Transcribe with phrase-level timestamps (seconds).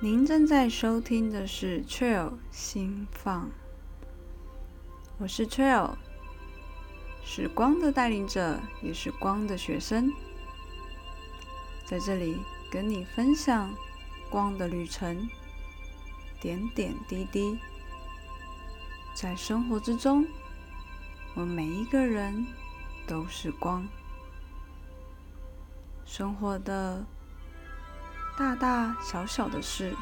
[0.00, 3.50] 您正在收听的是 Trail 心放，
[5.18, 5.96] 我是 Trail，
[7.24, 10.12] 是光的带领者，也是光的学生，
[11.84, 12.38] 在这里
[12.70, 13.74] 跟你分享
[14.30, 15.28] 光的旅程，
[16.40, 17.58] 点点滴滴，
[19.14, 20.24] 在生活之中，
[21.34, 22.46] 我们每一个人
[23.04, 23.84] 都是光，
[26.04, 27.04] 生活的。
[28.38, 29.96] 大大小小的事，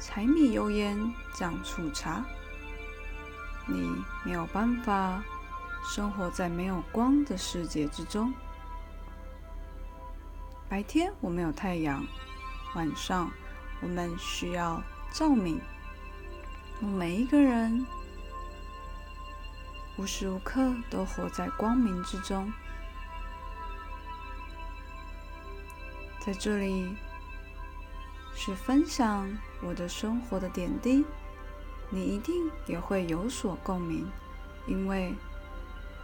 [0.00, 0.98] 柴米油盐
[1.32, 2.24] 酱醋茶，
[3.68, 3.88] 你
[4.24, 5.22] 没有办法
[5.84, 8.34] 生活在没有光的世界之中。
[10.68, 12.04] 白天我们有太阳，
[12.74, 13.30] 晚上
[13.80, 15.60] 我们需要照明。
[16.80, 17.86] 我们每一个人
[19.96, 22.52] 无时无刻都活在光明之中。
[26.24, 26.94] 在这里
[28.32, 29.28] 是分享
[29.60, 31.04] 我的生活的点滴，
[31.90, 34.08] 你一定也会有所共鸣，
[34.68, 35.12] 因为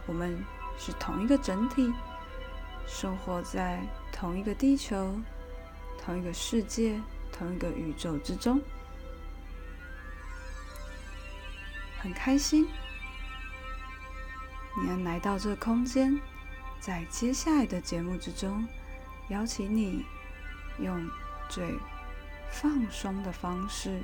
[0.05, 0.43] 我们
[0.77, 1.93] 是同一个整体，
[2.85, 3.81] 生活在
[4.11, 5.17] 同一个地球、
[6.03, 6.99] 同一个世界、
[7.31, 8.61] 同一个宇宙之中，
[12.01, 12.67] 很开心
[14.81, 16.19] 你能来到这空间，
[16.81, 18.67] 在接下来的节目之中。
[19.29, 20.03] 邀请你
[20.79, 21.07] 用
[21.47, 21.77] 最
[22.49, 24.01] 放松的方式，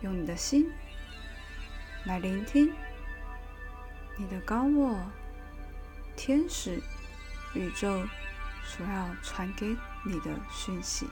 [0.00, 0.70] 用你的心
[2.06, 2.72] 来聆听
[4.16, 4.96] 你的高我、
[6.16, 6.82] 天使、
[7.54, 8.02] 宇宙
[8.64, 9.76] 所要传给
[10.06, 11.06] 你的讯息。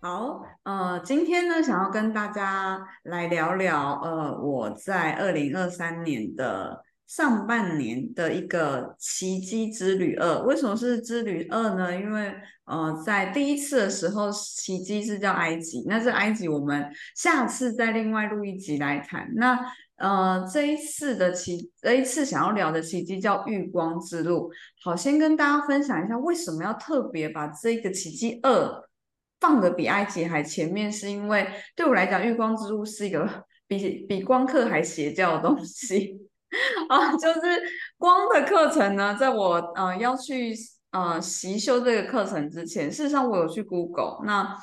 [0.00, 6.85] 好，呃，今天呢，想要跟大家来聊聊，呃，我在二零二三年的。
[7.06, 11.94] 上半年的一个奇迹之旅二，为什么是之旅二呢？
[11.94, 16.84] 因为呃，在第一次的时候，奇迹是叫埃及，那这埃及我们
[17.14, 19.30] 下次再另外录一集来谈。
[19.36, 19.56] 那
[19.98, 24.50] 呃，这一次的奇，这一次想要聊的奇迹叫月光之路。
[24.82, 28.82] 好，先跟大家分享一下为什么要特别把这个奇迹二
[29.38, 31.46] 放的比埃及还前面，是因为
[31.76, 36.20] 对我来讲，月光之路是一个 比比光刻还邪教的东西。
[36.88, 37.40] 啊，就是
[37.98, 40.54] 光的课程呢，在我呃要去
[40.92, 44.56] 呃习修这个课程之前，事实上我有去 Google，那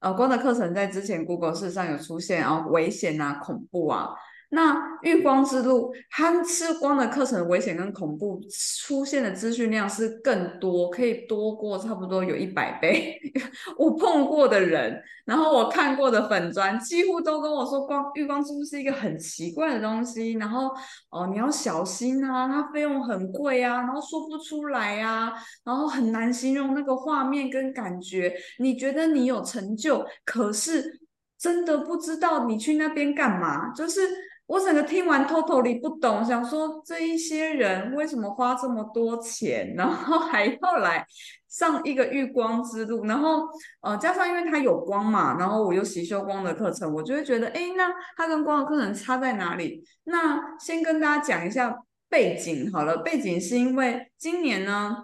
[0.00, 4.10] 呃光的课程在之前 Google 事实上有出现，啊危险啊、恐怖啊。
[4.52, 8.40] 那月光之路，它吃光的课程危险跟恐怖
[8.84, 13.16] 出现的资讯量是更多，可以多过差不多有一百倍。
[13.78, 20.32] 我碰过的人，然后我看过的粉砖，几乎都跟我说，光月光之路是一个很奇怪的东西。
[20.32, 20.68] 然后
[21.10, 25.32] 哦，你要小心啊，它费用很贵啊，然后说不出来啊，
[25.64, 28.34] 然后很难形容那个画面跟感觉。
[28.58, 31.00] 你觉得你有成就，可是
[31.38, 34.00] 真的不知道你去那边干嘛，就是。
[34.50, 41.06] 我整个听完，totally 不懂，想说这一些人为什么花这么多钱，然后还要来
[41.48, 43.44] 上一个浴光之路，然后
[43.80, 49.84] 呃，加上因为它有光嘛，然后我又习修光的课程，我就会觉得，哎，那它跟光的课程差在哪里？
[50.02, 51.72] 那先跟大家讲一下
[52.08, 54.96] 背景好了，背景是因为今年呢。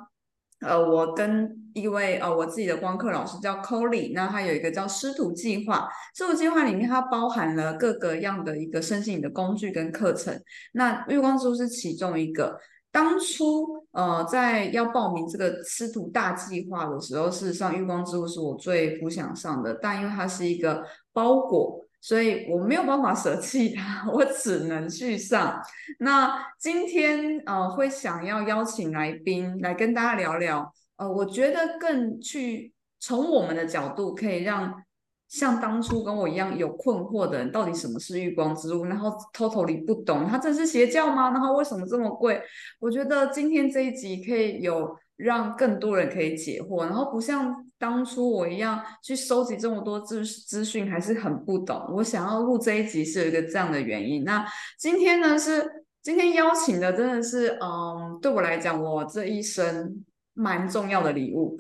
[0.60, 10.40] 呃，我跟一位呃我自己的光课老师叫 Colly，那他有一个叫师徒计划，师徒计划里面它包含了各个样的一个申请的工具跟课程，
[10.72, 12.58] 那月光之路是其中一个。
[12.90, 20.82] 当初呃在要报名这个师徒大计划的时候，事实上月光之路是我最不想上的，但因为它是一个
[21.12, 21.84] 包裹。
[21.98, 25.60] 所以我没有办法舍弃它，我只能去上。
[25.98, 34.82] 那今天呃会想要邀请来宾来跟大家聊聊，呃，我觉得更去从我们的角度，可以让
[35.28, 41.30] 像当初跟我一样有困惑的人，到底什么是月光之路，然后 totally 不懂，它这是邪教吗？
[41.30, 42.42] 然后为什么这么贵？
[42.78, 47.62] 我觉得今天这一集可以有让更多人可以解惑，然后不像。
[47.78, 51.78] 当初我一样去收集这么多资资讯，还是很不懂。
[51.90, 54.24] 我想要录这一集是有一个这样的原因。
[54.24, 54.42] 那
[54.78, 60.02] 今天呢，是今天邀请的，真的是嗯，对我来讲，我这一生
[60.36, 61.58] 蛮重要的礼物。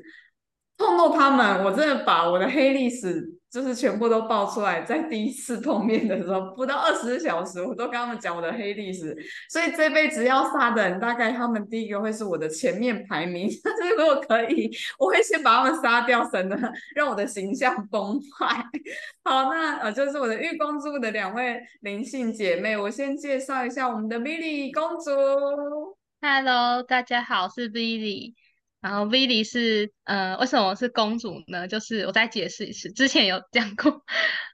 [0.76, 3.32] 碰到他们，我真的把我的黑历史。
[3.48, 9.16] 就是全部都爆出来，在第一次碰面的时候，不到二十四小时，我都跟他们讲我的黑历史。
[9.48, 13.48] 所以这辈子要杀的人，大概他们第一个会是我的前面排名。
[13.64, 16.58] 但是如果可以，我会先把他们杀掉，省得
[16.94, 18.62] 让我的形象崩坏。
[19.24, 25.96] 好，那呃，就是我的月光族的两位灵性姐妹，我先介绍一下我们的 Billy 公主。
[26.20, 28.34] Hello，大家好，是 Billy。
[28.80, 31.66] 然后 Vili 是呃，为什么是公主呢？
[31.66, 34.04] 就是我再解释一次，之前有讲过，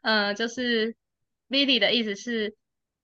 [0.03, 0.97] 呃，就是
[1.49, 2.57] Vili 的意思是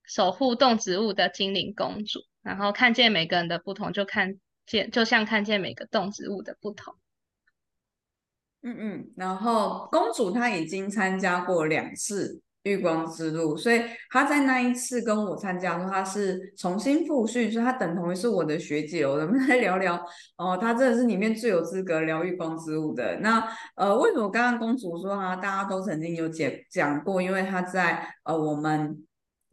[0.05, 6.95] 守护动植物的精灵公主，然后看见每个人的不同，就看见就像看见每个动植物的不同。
[8.63, 12.41] 嗯嗯，然后公主她已经参加过两次。
[12.69, 13.81] 月光之路，所以
[14.11, 19.07] 他在那一次跟我参加的时候，他是重新复训，所以他等同于是我的学姐。
[19.07, 19.95] 我们来聊聊
[20.37, 23.19] 哦，他真的是里面最有资格聊月光之路的。
[23.21, 23.43] 那
[23.75, 29.03] 呃，为什么刚刚公主说啊，大家都曾经有讲讲过，因为他在呃我们。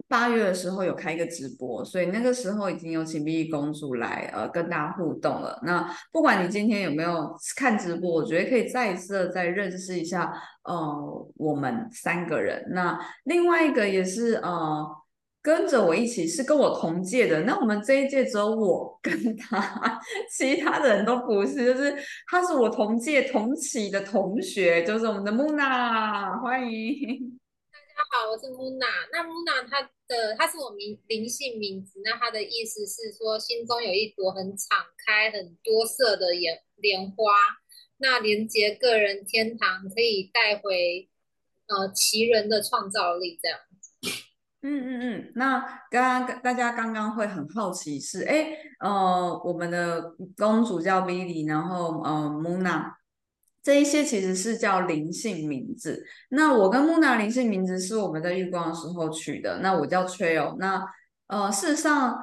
[0.08, 5.60] 八月的时候有开一个直播，所以那个时候已经有请碧丽公主来呃跟大家互动了。
[5.64, 10.32] 那不管你今天有没有看直播，我觉得可以再一次的再认识一下
[10.64, 12.64] 呃我们三个人。
[12.72, 14.86] 那另外一个也是呃
[15.42, 17.42] 跟着我一起是跟我同届的。
[17.42, 20.00] 那我们这一届只有我 跟他，
[20.32, 21.96] 其他的人都不是，就是
[22.28, 27.35] 他是我同届同期的同学，就是我们的木娜，欢迎。
[28.10, 28.86] 好，我是木娜。
[29.12, 29.90] 那木娜她。
[30.08, 37.34] 的，它是我名灵性名字，那它的意思是说，心中有一朵很敞开、很多色的莲莲花，
[37.98, 41.10] 那连接个人天堂，可以带回
[41.66, 43.58] 呃奇人的创造力，这样。
[44.62, 45.60] 嗯嗯嗯，那
[45.90, 52.94] 刚刚大家刚刚会很好奇是，哎，呃，我们的公主叫 Billy，然后呃，Muna。
[53.66, 56.06] 这一些其实是叫灵性名字。
[56.30, 59.58] 那我跟木娜灵性名字是我们在月光的时候取的。
[59.64, 60.56] 那我叫 Trail。
[60.60, 60.86] 那
[61.26, 62.16] 呃，事实上，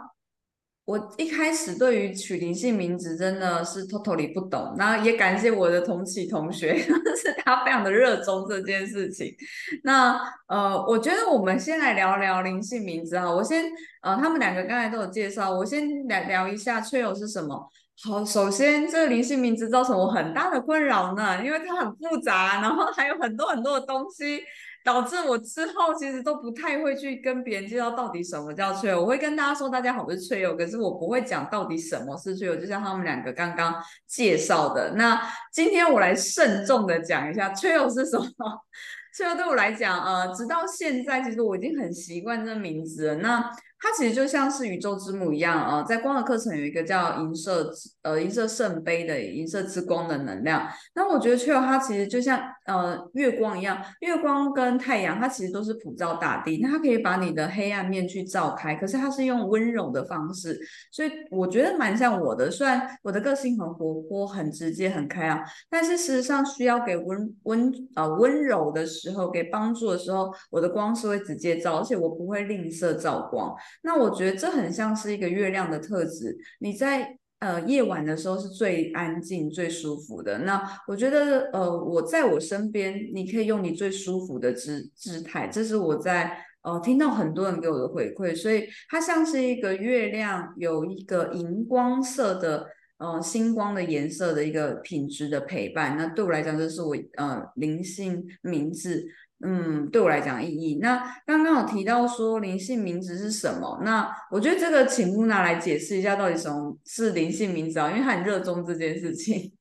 [0.85, 4.77] 我一开始对于取灵性名字真的是 totally 不懂。
[4.79, 6.79] 那也感谢我的同期同学，
[7.19, 9.35] 是他非常的热衷这件事情。
[9.83, 10.17] 那
[10.47, 13.29] 呃，我觉得我们先来聊聊灵性名字啊。
[13.29, 13.65] 我先
[14.03, 17.69] 呃，他们两个刚才都有介绍，我先来聊一下 Trail 是什么。
[18.01, 24.43] 好，首先这个灵性名字造成我很大的困扰呢，因为它很复杂，然后还有很多很多的东西，
[24.83, 29.01] 导致我之后其实都不太会去跟别人介绍到底什么叫翠友。
[29.01, 33.75] 我会跟大家说大家好，我是翠友，可是我不会讲到底什么是翠友，就像他们两个刚刚
[34.09, 34.95] 介绍的。
[34.97, 35.23] 那
[35.53, 38.27] 今天我来慎重的讲一下翠友是什么。
[39.15, 43.15] 翠友对我来讲，呃，直到现在其实我已经很习惯这名字了。
[43.17, 43.51] 那
[43.83, 47.69] 它其实就像是宇宙之母一样啊，在光的课程有一个叫银色
[48.03, 50.69] 呃银色圣杯的银色之光的能量。
[50.95, 60.57] 那我觉得 Trail 它其实就像呃月光一样，月光跟太阳它其实都是普照大地，那它可以把你的黑暗面去照开，可是它是用温柔的方式，
[60.93, 62.49] 所以我觉得蛮像我的。
[62.53, 73.53] 虽然我的个性很活泼、很直接、很开朗，但是事实上需要给温温呃温柔的时候，给帮助的时候，我的光是会直接照，而且我不会吝啬照光。
[73.83, 76.37] 那我觉得这很像是一个月亮的特质。
[76.61, 80.39] 你在呃夜晚的时候是最安静、最舒服的。
[80.41, 85.49] 那我觉得呃我在我身边，你可以用你最舒服的姿姿态。
[85.49, 92.67] 这是我在呃听到很多人给我的回馈，所以它像是一个月亮，有一个荧光色的
[92.99, 95.97] 呃星光的颜色的一个品质的陪伴。
[95.97, 99.05] 那对我来讲，这是我呃灵性名字。
[99.45, 100.79] 嗯，对我来讲意义。
[100.81, 103.81] 那刚刚有提到说灵性名字是什么？
[103.85, 107.91] 那我觉得这个请木娜来解释一下，到底什么是灵性名字啊？
[107.91, 109.35] 因为他很热衷这件事情。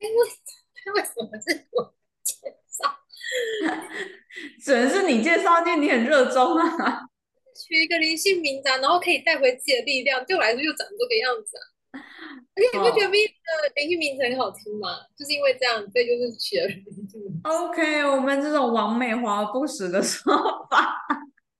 [0.00, 0.16] 因为
[0.94, 2.34] 为什么是我介
[2.68, 2.98] 绍？
[4.64, 7.00] 只能是你介绍，因为你很热衷啊。
[7.54, 11.64] 取一个灵性名字，然后可以带回自己的力量，对我来说又长这个样子啊。
[12.54, 14.88] 而且你不觉得 V 的灵性名字很好听吗？
[15.16, 17.18] 就是因为这样，所以就是取了名字。
[17.42, 20.34] OK，我们这种王美华而不实的说
[20.70, 21.06] 法。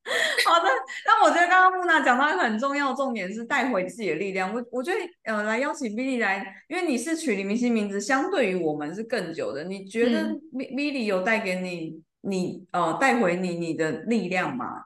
[0.47, 0.69] 好的，
[1.05, 4.55] 那我觉得刚刚木娜讲到一个很重要的重点是带回自己的力量。
[4.55, 9.65] 我我觉得呃，来邀请 Billy 来，因为你是取明星名字，相对于我们是更久的。
[9.65, 14.85] 你觉得 Billy 有带给你你呃带回你你的力量吗？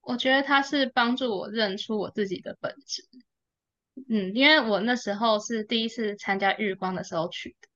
[0.00, 3.04] 我觉得他是帮助我认出我自己的本质。
[4.08, 7.68] 嗯，因为我那时候是第一次参加日光的时候取的，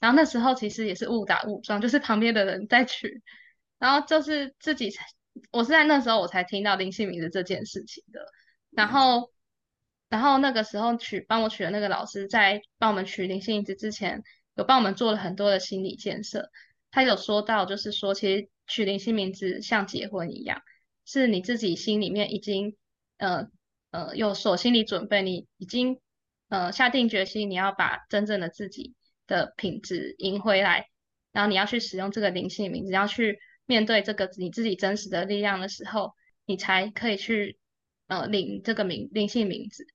[0.00, 3.22] 然后那时候其实也是误打误撞，就是 旁边的人在取，
[3.78, 4.90] 然后就是自己，
[5.50, 8.20] 我是在那时候我才听到灵性名字这件事情的，
[8.70, 9.30] 然后，
[10.08, 14.22] 然后那个时候取帮我取的那个老师在帮我们取灵性名字之前，
[14.56, 16.50] 有帮我们做了很多的心理建设，
[16.90, 20.62] 他有说到就是说，其实取灵性名字像结婚一样，
[21.04, 22.74] 是你自己心里面已经，
[23.18, 23.50] 呃。
[23.90, 26.00] 呃，有所心理准备，你已经
[26.48, 28.94] 呃下定决心，你要把真正的自己
[29.26, 30.88] 的品质赢回来，
[31.32, 36.14] 然后你要去使用这个灵性名字，要去面对这个你自己真实的力量的时候，
[36.44, 37.58] 你才可以去
[38.06, 39.86] 呃领这个名灵性名字。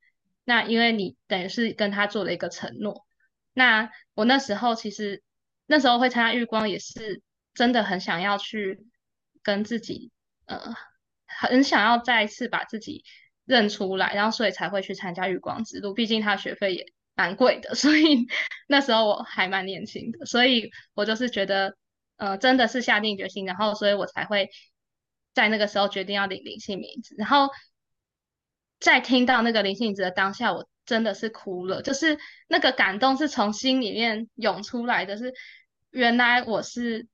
[0.43, 3.05] 那因为你等于是跟他做了一个承诺。
[3.53, 5.23] 那我那时候其实
[5.67, 7.21] 那时候会参加日光，也是
[7.53, 8.79] 真的很想要去
[9.41, 10.11] 跟自己
[10.45, 10.73] 呃，
[11.27, 13.03] 很想要再一次把自己
[13.45, 15.93] 认出来，然后所以才会去参加月光之路。
[15.93, 16.85] 毕竟他学费也
[17.15, 18.27] 蛮贵的，所以
[18.67, 21.75] 那时候我还蛮年轻的，所以我就是觉得
[22.17, 24.49] 呃，真的是下定决心，然后所以我才会
[25.33, 27.49] 在那个时候决定要领灵性名字，然后
[28.79, 30.67] 在听到那个灵性名字的当下，我。
[30.85, 32.19] 真的是哭了，就是
[32.49, 35.33] 那个感动是从心里面涌出来的，是
[35.91, 37.07] 原来我是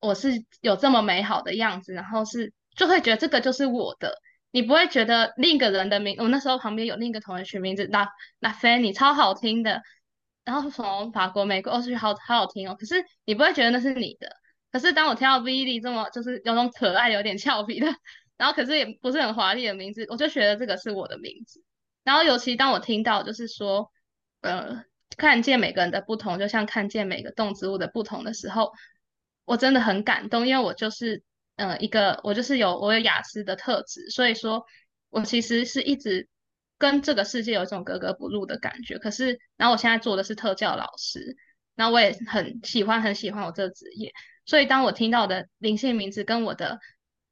[0.00, 4.18] 我是有这么美好的样子，然后是就会觉得这个就是我的，
[4.56, 8.08] 你不会觉得另一个人的名，我那时候旁边有另一个同学取名字，那
[8.38, 9.82] 那 Fanny 超好听的，
[10.46, 14.30] 然后从法国、美国哦，是好好好听哦，可是你不会觉得那是你的，
[14.72, 17.86] 可是当我听到 Vili 这么就是有种可爱、有点俏皮的，
[18.38, 21.62] 然后可是也不是很华丽的名字，我就觉得这个是我的名字。
[22.02, 23.90] 然后，尤其当我听到就是说，
[24.40, 24.84] 呃，
[25.18, 28.72] 看见每个人的不同，就像看见每个动植物的不同的时候，
[29.44, 31.22] 我真的很感动，因为我就是，
[31.56, 34.64] 呃，一个我就是有我有雅思的特质，所以说，
[35.10, 36.28] 我其实是一直
[36.78, 38.98] 跟这个世界有一种格格不入的感觉。
[38.98, 41.36] 可是，然后我现在做的是特教老师，
[41.74, 44.12] 那我也很喜欢很喜欢我这个职业，
[44.44, 46.78] 所以当我听到的灵性名字跟我的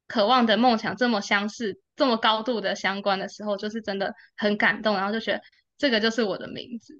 [0.07, 1.79] 渴望的梦想这么相似。
[1.97, 5.41] 这么高度的相关的时候，就是真的很感动，然后就觉得
[5.77, 6.93] 这个就是我的名字。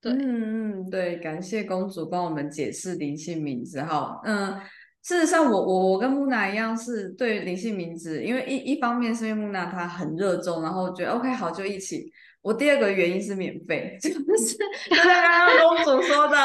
[0.00, 4.20] 对，嗯嗯，对，感谢公主帮我们解释灵性名字哈。
[4.24, 4.60] 嗯，
[5.02, 12.12] 事实上，我我我跟木娜一样，是对灵性名字，因为一一方面是因为木娜她很热衷，然后觉得 OK 好就一起。
[12.42, 16.36] 我第二个原因是免费， 就是就像刚刚公主说的，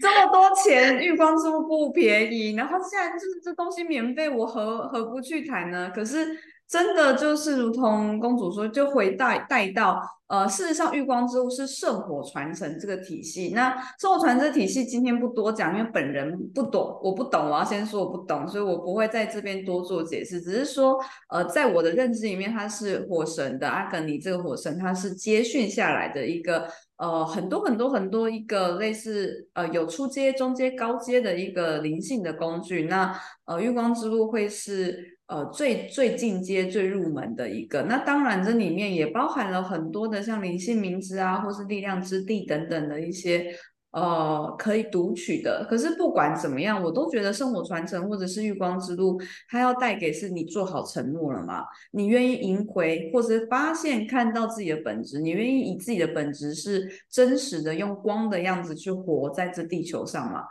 [0.00, 5.90] 这么多钱，玉光珠不便宜，然后现在就是这东西免费，我何何不去谈呢？
[5.94, 6.38] 可是。
[6.68, 13.52] 真的就是如同公主说，就回带带到，呃，事实上，玉光之物是圣火传承这个体系。
[13.54, 20.40] 那圣火传承体系今天不多讲，因为本人不懂，我不懂，我要先说我不懂，所以我不会在这边多做解释。
[20.40, 26.66] 只是说，呃，在我的认知里面，它是火神的阿格尼这个火神，它是接续下来的一个，
[26.96, 32.84] 呃，很多很多很多一个类似，呃，有初阶、中阶、高阶的一个灵性的工具。
[32.84, 35.13] 那，呃，月光之路会是。
[35.26, 43.50] 呃，最最进阶、最入门的一个，那当然这里面也包含了很多的像灵性名字啊，或是力量之地等等的一些
[43.92, 45.66] 呃可以读取的。
[45.66, 51.64] 可是不管怎么样，我都觉得圣火传承或者是玉光之路，它要带给是你做好承诺了吗？
[51.92, 55.20] 你愿意赢回，或是发现看到自己的本质？
[55.20, 60.42] 你愿意以自己的本质是真实的，用光的样子去活在这地球上吗？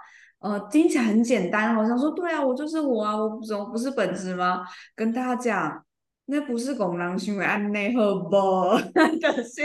[0.43, 4.61] 呃，听起来很简单，我想说对啊，我就是我啊，我怎么不是本质吗？
[4.93, 5.85] 跟大家讲，
[6.25, 8.29] 那不是拱狼行为， 按内核不
[8.93, 9.61] 的是，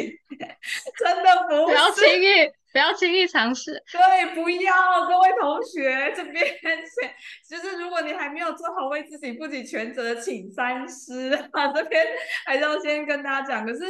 [0.96, 3.72] 真的不不要轻易，不要轻易尝试。
[3.90, 4.72] 对，不要，
[5.08, 6.44] 各位同学这边，
[7.50, 11.72] 就是如果你还没有做好为自己负起全责，请三思啊。
[11.72, 12.06] 这边
[12.46, 13.80] 还是要先跟大家讲，可是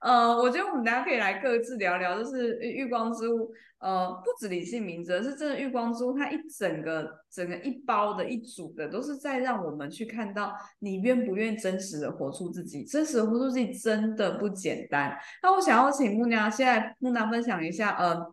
[0.00, 3.52] 呃，我觉得我们大家可以来各自聊聊，就是月光之物。
[3.82, 5.58] 呃，不止理性明哲，是真的。
[5.58, 12.84] 月光珠它一整个、整个一包的一组的，都是在让我们去看到你愿不愿意真实的活出自己。
[12.84, 15.18] 真实的活出自己真的不简单。
[15.42, 18.32] 那我想要请木娘，现在木娘分享一下，呃，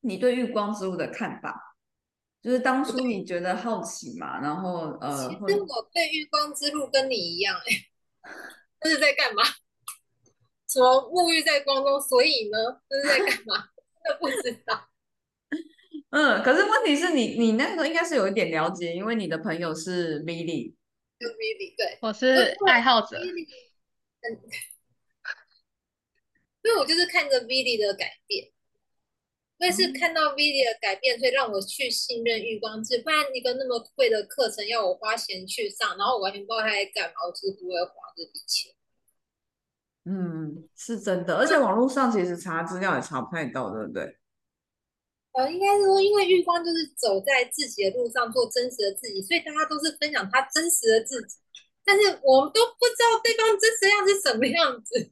[0.00, 1.76] 你对月光之物的看法，
[2.42, 7.72] 就是当初你觉得好奇嘛，然后呃，其实我对月光之路跟你一样，哎，
[8.80, 9.44] 这是在干嘛？
[10.68, 12.00] 什么沐浴在光中？
[12.00, 13.68] 所以呢，这是在干嘛？
[14.04, 14.87] 真的不知道，
[16.10, 20.74] 嗯，可是问题是你，你那个时候应该是有一点了解，因为你的朋友是 Billy，
[21.18, 23.26] 就 Billy，对，我是爱好者，嗯，
[26.62, 28.46] 因为我就是看着 Billy 的改变，
[29.58, 38.72] 因为是看到 Billy 的改变，所以让我去信任玉光志，不然一个那么贵的课程要我花钱去上，然后我完全不知道他在干嘛，我就是不会花这笔钱。
[40.06, 44.16] 嗯，是真的，而且网络上其实查资料也查不太到，对不对？
[45.32, 51.36] 呃，应该是说，因为玉光就是走在自己的路上做真实的自己，所以大家都是分享他真实的自己，
[51.84, 55.10] 但是我们都不知道对方真实样是什么样子。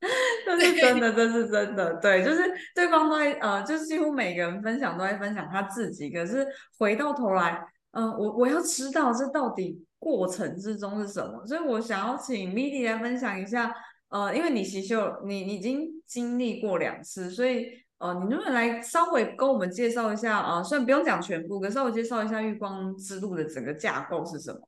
[0.46, 2.42] 这是真的，这是真的，对，就是
[2.74, 6.46] 对方都在呃，就是几乎每个人分享都在分享他自己，可是
[6.78, 7.60] 回到头来，
[7.92, 13.74] 嗯，我我要知道这到底过程之中是什么，所以我想要请 Midi 来分享一下。
[14.10, 17.66] 呃，因为你习秀，你已经经历过两次，所以
[17.98, 20.62] 呃，你能不能来稍微跟我们介绍一下啊？
[20.62, 24.60] 虽然不用讲全部，可稍微介绍一下月光之路的整个架构是什么？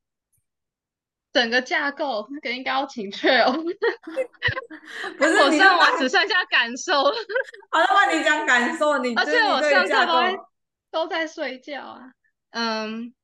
[1.32, 3.52] 整个架构那个应该要请确哦。
[3.52, 7.14] 不是， 我你上完只剩下感受了。
[7.70, 12.10] 好了，那你讲感受，你而且我上课都都在睡觉啊。
[12.50, 13.14] 嗯，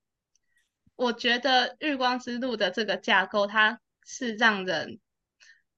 [0.94, 5.00] 我觉得《日光之路》的这个架构，它是让人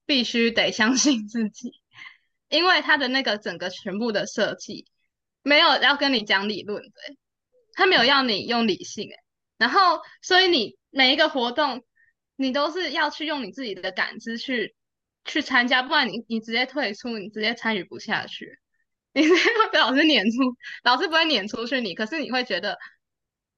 [0.04, 1.80] 必须得相信自己，
[2.48, 4.86] 因为它的那个整个全部的设计
[5.42, 6.90] 没有要跟你讲理论的，
[7.74, 9.08] 他没有要你用理性，
[9.56, 11.84] 然后所以你每一个活动，
[12.36, 14.74] 你都是要去用你自己的感知去
[15.24, 18.58] 去参加，不然你你直接退出，你直接参与不下去，
[19.14, 19.36] 你会
[19.72, 20.36] 被老师撵出，
[20.84, 22.78] 老师不会撵出去你，可是你会觉得。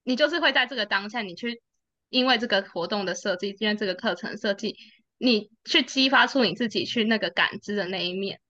[0.02, 1.60] 你就是会在这个当下，你去
[2.08, 4.74] 因为这个活动的设计，因为这个课程设计，
[5.18, 8.40] 你去激发出你自己去那个感知的那一面，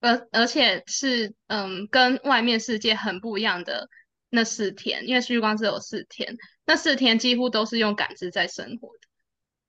[0.00, 3.88] 而而且是嗯，跟外面世界很不一样的
[4.30, 9.08] 那四天，因为日光只有四天，那四天几乎都是用感知在生活的。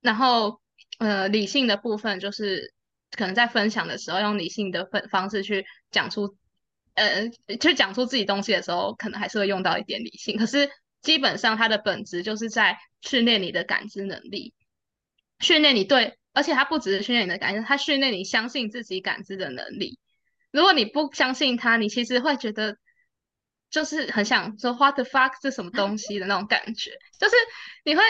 [0.01, 0.61] 然后
[0.99, 2.73] 呃，理性的部分就是
[3.11, 6.37] 可能在分享的时候，用理性的分方式去讲出
[6.93, 10.69] 呃，去讲出自己东西的时候，可能还是会用到一点理性，可是。
[11.01, 14.53] 基本上，它的本质就是在训练你的感知能力，
[15.39, 19.97] 训练你对，而且它不只是训练你的感知，它训练你相信自己感知的能力。
[20.51, 22.77] 如果你不相信他，你其实会觉得
[23.69, 27.35] 就是很想说 “what the fuck” 是什么东西的那种感觉，就是
[27.83, 28.01] 你会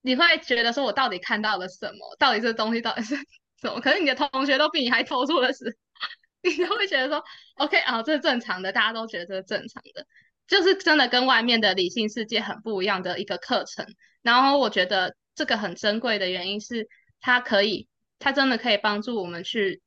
[0.00, 2.16] 你会觉得说我到底看到了什么？
[2.18, 3.16] 到底这东西到底是
[3.60, 3.80] 什么？
[3.80, 5.76] 可是你的同学都比你还投入的是，
[6.42, 7.22] 你就会觉得说
[7.56, 10.06] “OK 啊，这是正常的，大家都觉得这是正常的。”
[10.48, 13.84] 就是真的跟外面的理性世界很不一样的一个课程，
[14.22, 16.88] 然后我觉得这个很珍贵的原因是，
[17.20, 17.86] 它可以，
[18.18, 19.82] 它真的可以帮助我们去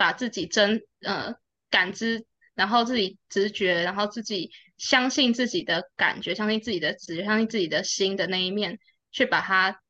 [0.00, 1.34] 把自己真呃
[1.68, 8.78] 感知，然后自己直觉，然后自己相信自己的感觉，相信自己的直觉，相信自己的心的那一面，
[9.12, 9.82] 去把它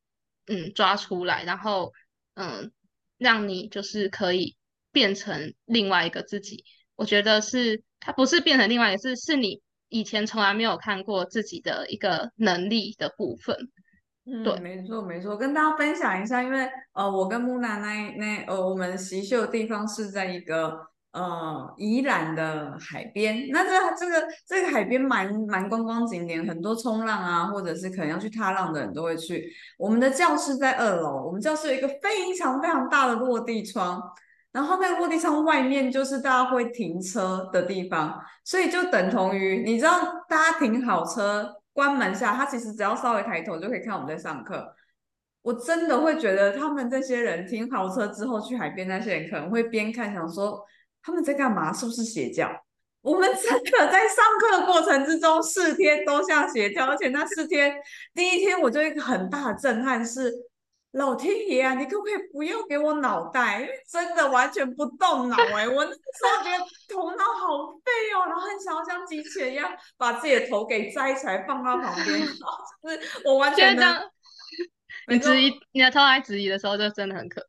[0.47, 1.93] 嗯抓出来，然后
[2.33, 2.73] 嗯
[3.17, 4.57] 让你就是可以
[4.91, 6.65] 变成另外一个自己。
[6.97, 9.61] 我觉得是它不是变成另外一个，是是你。
[9.93, 13.69] 以前从来没有看过自己的一个能力的部分，
[14.25, 20.79] 嗯，对，没错没错，跟大家分享一下，因为呃，我跟木娜那那呃，我们习秀的地方是在一个
[21.11, 29.51] 呃宜兰的海边，那这这个这个海边蛮蛮观光景点，很多冲浪啊，或者是可能要去踏浪的人都会去。
[29.77, 34.01] 我们的教室在二楼，我们教室有一个非常非常大的落地窗。
[34.51, 39.91] 然后那个落地窗外面就是大家会停车的地方，所以就等同于你知道，
[40.27, 44.75] 大家停好车关门下，他其实只要稍微抬头就可以看我们在上课。
[45.41, 50.63] 我真的会觉得他们这些人停好车之后去海边，那些人可能会边看想说
[51.01, 51.73] 他们在干嘛？
[51.73, 52.49] 是不是邪教？
[53.01, 57.75] 我们真的在上课过程之中四天都像邪教，而且那四天
[58.13, 60.31] 第一天我就一个很大的震撼是。
[60.91, 63.61] 老天爷啊，你可不可以不要给我脑袋？
[63.61, 74.11] 因为真的完全不动脑哎，我那时候觉得头脑好废哦，然后很想要像机器人一样把自己的头给摘起来放到旁边，然后就是我完全的。
[75.07, 77.47] 你质疑你的头来质疑的时候，就真的很可怕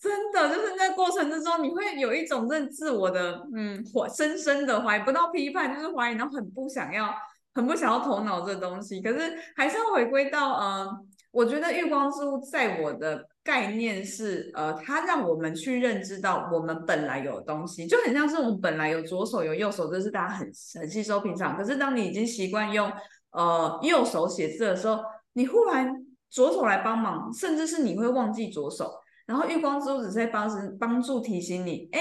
[0.00, 7.12] 真的就是在过程之中，你会有一种认自我的嗯怀深深的怀疑，不到批判就是怀疑，然后很不想要，
[7.54, 11.08] 很不想要头脑这东西，可是还是要回归到嗯。
[11.34, 21.56] 我觉得月光之物在我的概念是，呃，它让我们去认知到我们本来有东西，就很像是我们本来有左手有右手，这是大家很很吸收平常。
[21.56, 22.88] 可是当你已经习惯用
[23.32, 25.00] 呃右手写字的时候，
[25.32, 25.92] 你忽然
[26.30, 28.92] 左手来帮忙，甚至是你会忘记左手，
[29.26, 32.00] 然后月光之物只是在帮帮助提醒你，哎，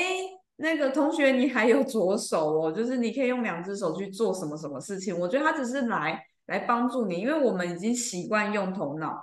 [0.57, 5.17] 那个同学你还有左手哦，就是你可以用两只手去做什么什么事情。
[5.19, 6.23] 我觉得它只是来。
[6.53, 9.19] 来帮助你，因为我们已经习惯用头脑，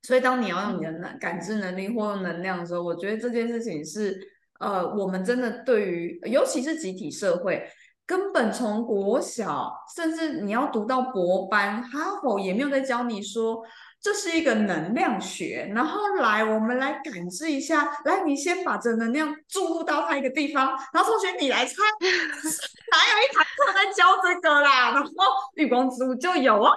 [0.00, 4.18] 所以当你要用你的能感知能力或用能量的时候，我觉得这件事情是，
[4.60, 7.68] 呃，我们真的对于，尤其是集体社会，
[8.06, 13.62] 根本从国小，甚至你要读到博班，哈佛也没有在教你说。
[14.04, 17.90] 这是一个能量学，然后来，我们来感知一下。
[18.04, 24.90] 来，你先把这能量注入到它一个地方，然后同学你来猜，哪有一堂课在教这个啦？
[24.90, 25.10] 然后
[25.54, 26.76] 绿光之物就有啊。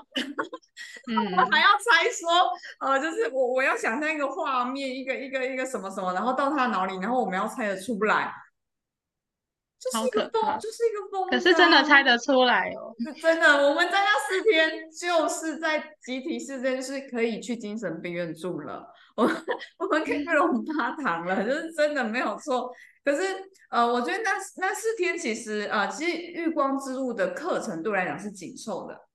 [1.06, 8.34] 我们还要猜说，呃，就是我我要想象一个画面，一个一个一个什么什么，然后到他脑里，然后我们要猜的出不来。
[9.80, 11.30] 就是一个疯，就是一个疯。
[11.30, 13.70] 可是真的猜得出来哦， 真的。
[13.70, 18.86] 我们在那四天就是在集体事件，就是可以去精神病院住了。
[19.16, 19.24] 我
[19.80, 22.72] 我们可以去龙八堂了，就是真的没有错。
[23.04, 23.22] 可是
[23.70, 29.08] 呃，我觉得那那四天其实呃，其实日光之路的课程对我来讲是紧凑的。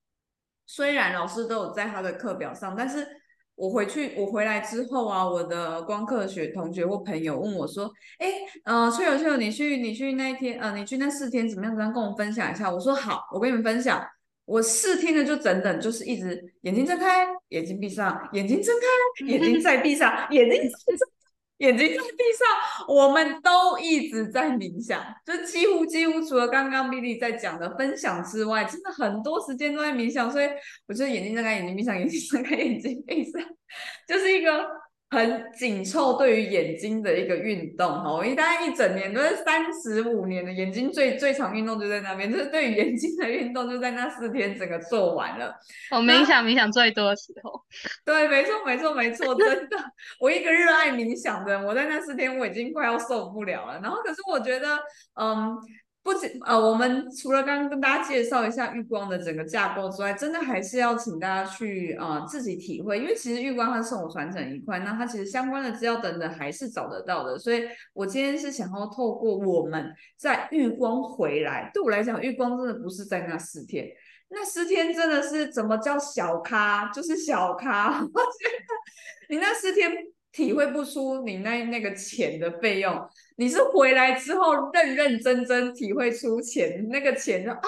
[0.66, 3.06] 虽然老师都有在他的课表上，但是
[3.54, 8.32] 我回去，我回来之后啊，我的光课学同学或朋友问我说：“哎，
[8.64, 11.72] 呃，翠友翠友，你去你去那一天，呃，你去那四天怎么样？
[11.72, 11.92] 怎么样？
[11.92, 14.04] 跟我分享一下。”我说：“好，我跟你们分享。
[14.44, 20.70] 我四天的就整整就是一直眼睛睁开，眼睛闭上，眼睛睁开，眼睛再闭上，眼睛睁。”
[21.62, 30.30] 眼睛在地上，我们都一直在冥想，就几乎几乎除了刚刚 bb 在讲的分享之外，真的很多时间都在冥想。
[30.30, 30.48] 所以
[30.86, 33.40] 我就眼睛睁开，眼睛闭上，眼睛睁开，眼睛闭上，
[34.06, 34.82] 就是一个。
[35.12, 45.54] 很紧凑，对于眼睛的一个运动哈，我一大概一整年都是三十五年的眼睛最最长运动就在那边， 就是对于眼睛的运动就在那四天整个做完了。
[45.90, 47.62] 我冥想冥想最多的时候，
[48.06, 49.76] 对，没错没错没错， 真的，
[50.18, 53.78] 我一个热爱冥想的人，我在那四天我已经快要受不了了。
[53.82, 54.78] 然后可是我觉得，
[55.20, 55.54] 嗯。
[56.02, 67.38] 不仅呃，我们除了刚刚跟大家介绍一下玉光的整个架构之外，真的还是要请大家去啊自己体会，因为其实玉光它是我传承一块，那它其实相关的资料等等还是找得到的。
[67.38, 73.86] 所以我今天是想要透过我们在玉光回来，对我来讲，玉光真的不是在那四天，
[74.30, 78.04] 那四天真的是怎么叫小咖，就是小咖。
[79.30, 79.92] 你那四天。
[80.32, 87.60] 体会不出你那那个钱的费用，你是回来之后认认真真体会出钱那个钱就啊，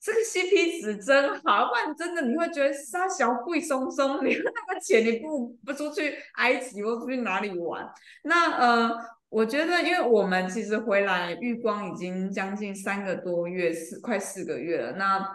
[0.00, 7.84] 这个 CP 值真好，不然真的你会觉得沙小贵松松，你 那个钱你不不出去埃及或出去哪里玩？
[8.22, 8.96] 那呃，
[9.28, 15.28] 我觉得因为我们其实回来玉光已经将近三个多月，四快四个月了，那。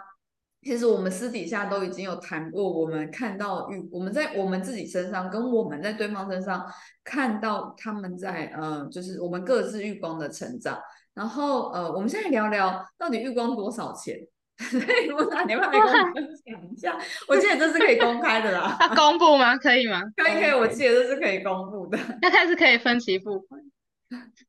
[0.64, 6.64] 其实我们私底下都已经有谈过，我们看到玉，我们在我们自己身上，跟我们在对方身上
[7.04, 10.78] 看到他们在呃，就是我们各自玉光的成长。
[11.12, 14.18] 然后呃，我们现在聊聊到底玉光多少钱？
[15.16, 15.92] 我打电话给我们
[16.46, 16.96] 讲一下。
[17.28, 18.76] 我记得这是可以公开的啦。
[18.82, 19.56] 要公布吗？
[19.56, 20.00] 可以吗？
[20.16, 21.98] 可以可以，我记得这是可以公布的。
[22.22, 23.60] 那它是可以分期付款？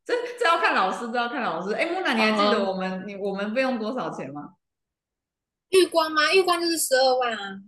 [0.06, 1.73] 这这要看老师，这要看老师。
[1.73, 4.49] 哎，木娜，你还记得我们你我们费用多少钱吗？
[5.69, 6.34] 玉光吗？
[6.34, 7.60] 玉光就是十二万啊。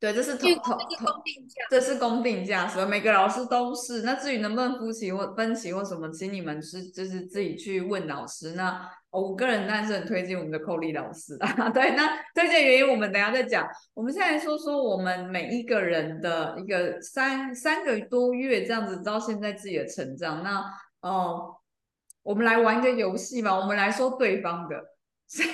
[0.00, 1.62] 对，这是玉光，这是公定价。
[1.70, 4.02] 这是公定价，所以每个老师都是。
[4.02, 8.52] 那至于能不能分期或分期或什么，请你们是就是自己去问老师。
[8.52, 11.46] 那我个人当然是很推荐我们的扣力老师的。
[11.72, 13.66] 对，那推荐原因我们等下再讲。
[13.94, 20.42] 我们现在说说我们每一个人的一个三三个多月这样子到现在自己的成长。
[20.42, 20.62] 那
[21.00, 21.56] 哦，
[22.22, 23.58] 我们来玩一个游戏吧。
[23.58, 24.76] 我们来说对方的。
[25.26, 25.48] 所以。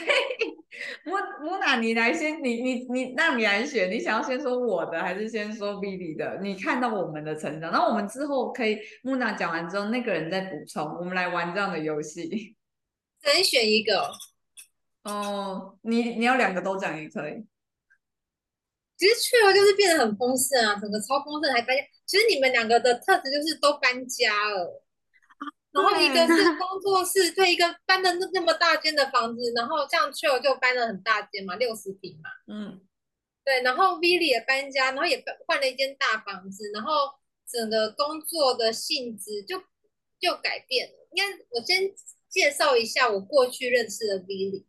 [1.04, 6.38] 木木娜，你来先，你你你，那你来选，你想要先说我的，还是先说 Billy 的？
[6.40, 12.56] 你看到我们的成长，那我们之后可以木娜讲完之后，那个人再补充，我们来玩这样的游戏。
[13.20, 14.10] 只能选一个。
[15.02, 17.44] 哦，你你要两个都讲也可以。
[18.96, 21.82] 其实去了就是变得很丰盛啊，整个超丰盛，还搬家。
[22.06, 24.82] 其实你们两个的特质就是都搬家了。
[25.72, 32.80] 然后一个是工作室，对，一个搬的那那么大间的房子，然后这样 Chill 就搬了很大间嘛，六十平嘛，嗯，
[33.44, 36.92] 对，然后 Villy 也搬家，然后也换了一间大房子，然后
[37.48, 39.60] 整个工作的性质就
[40.18, 41.08] 就改变了。
[41.12, 41.92] 应该我先
[42.28, 44.64] 介绍一下我过去认识的 Villy，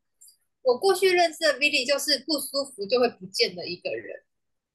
[0.62, 4.24] 我过去认识的 Villy 就是不舒服就会不见的一个人。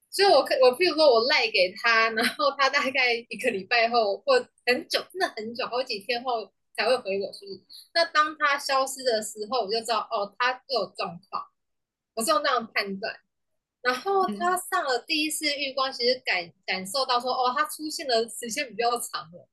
[0.09, 4.33] 所以，我可我譬如说，我赖给他，然后他大概一个礼拜后或
[4.65, 7.61] 很久，真的很久，好几天后才会回我，是不是？
[7.93, 11.43] 那当他消失的时候，我就知道哦，他有状况。
[12.15, 13.19] 我是用这样判断。
[13.81, 19.47] 然后他上了第一次浴光，其实感感受到说，哦，他出现的时间比较长了。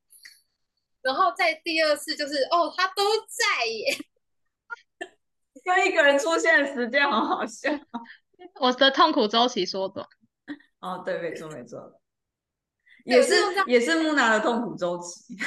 [1.02, 3.96] 然后在第二次，就是哦，他都在耶，
[5.62, 7.70] 跟一个人出现的时间好好笑。
[8.58, 10.08] 我的痛苦周期缩短。
[10.84, 11.98] 哦，对，没错，没错，
[13.06, 13.34] 也是
[13.66, 15.34] 也是木娜的痛苦周期，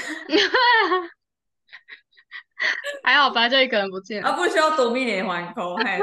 [3.04, 6.00] 还好吧，就一个人不见，啊，不需要躲避连环扣，嗨，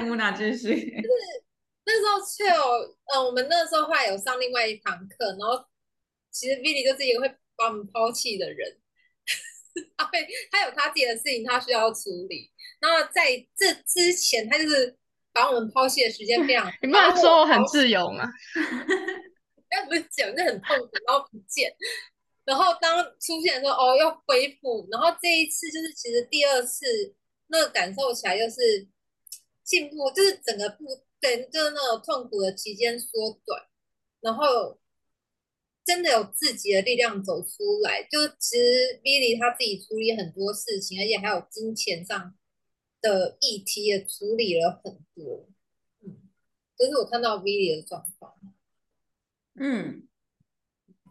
[0.00, 0.74] 木娜继续。
[1.00, 1.08] 就是
[1.86, 2.62] 那时候却有，
[3.14, 5.64] 呃，我们那时候还有上另外一堂课，然后
[6.30, 8.78] 其实 Billy 就是一个会把我们抛弃的人，
[9.96, 13.24] 他会他有他自己的事情他需要处理，然后在
[13.56, 14.98] 这之前他就是。
[15.36, 18.24] 把我们抛弃的时间非常， 你不能说我很自由吗？
[19.70, 21.70] 那不是讲，那很痛苦，然后不见，
[22.46, 26.86] 然后当出现的时候，哦，又恢复，然后这一次就是其实第二次，
[27.48, 28.88] 那个感受起来又是
[29.62, 30.84] 进步，就是整个不
[31.20, 33.60] 对，就是那种痛苦的期间缩短，
[34.22, 34.78] 然后
[35.84, 38.02] 真的有自己的力量走出来。
[38.04, 42.34] 就其实 Billy 他自己处理很多事情，而且还有金钱上。
[43.08, 45.46] 的议题也处理了很多，
[46.02, 46.16] 嗯，
[46.76, 48.34] 这是我看到 V 的状况。
[49.54, 50.08] 嗯，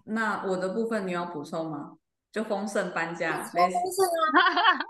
[0.06, 1.98] 那我的部分你要补充吗？
[2.32, 3.76] 就丰盛搬家，丰盛啊，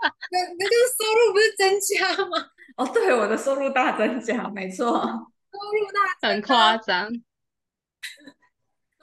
[0.32, 2.50] 那那个收入不是增加吗？
[2.76, 7.12] 哦，对，我的收入大增加，没错，收入大很夸张，然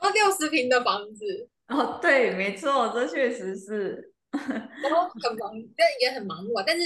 [0.01, 6.83] 后六十平的房子，哦，对，没错，这确实是，然后很忙，但也很忙碌啊，但是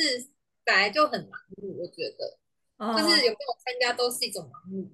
[0.68, 4.90] 本来就很忙碌，我觉得，就是有没有参加都是一种忙碌。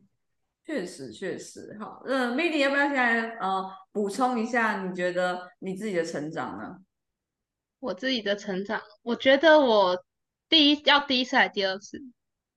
[0.64, 4.84] 确实，确实，好，嗯，Milly 要不要先来呃补充一下？
[4.84, 6.78] 你觉得你自己的成长呢？
[7.80, 10.06] 我自己的成长，我觉得我
[10.48, 12.02] 第一要第一次还是第二次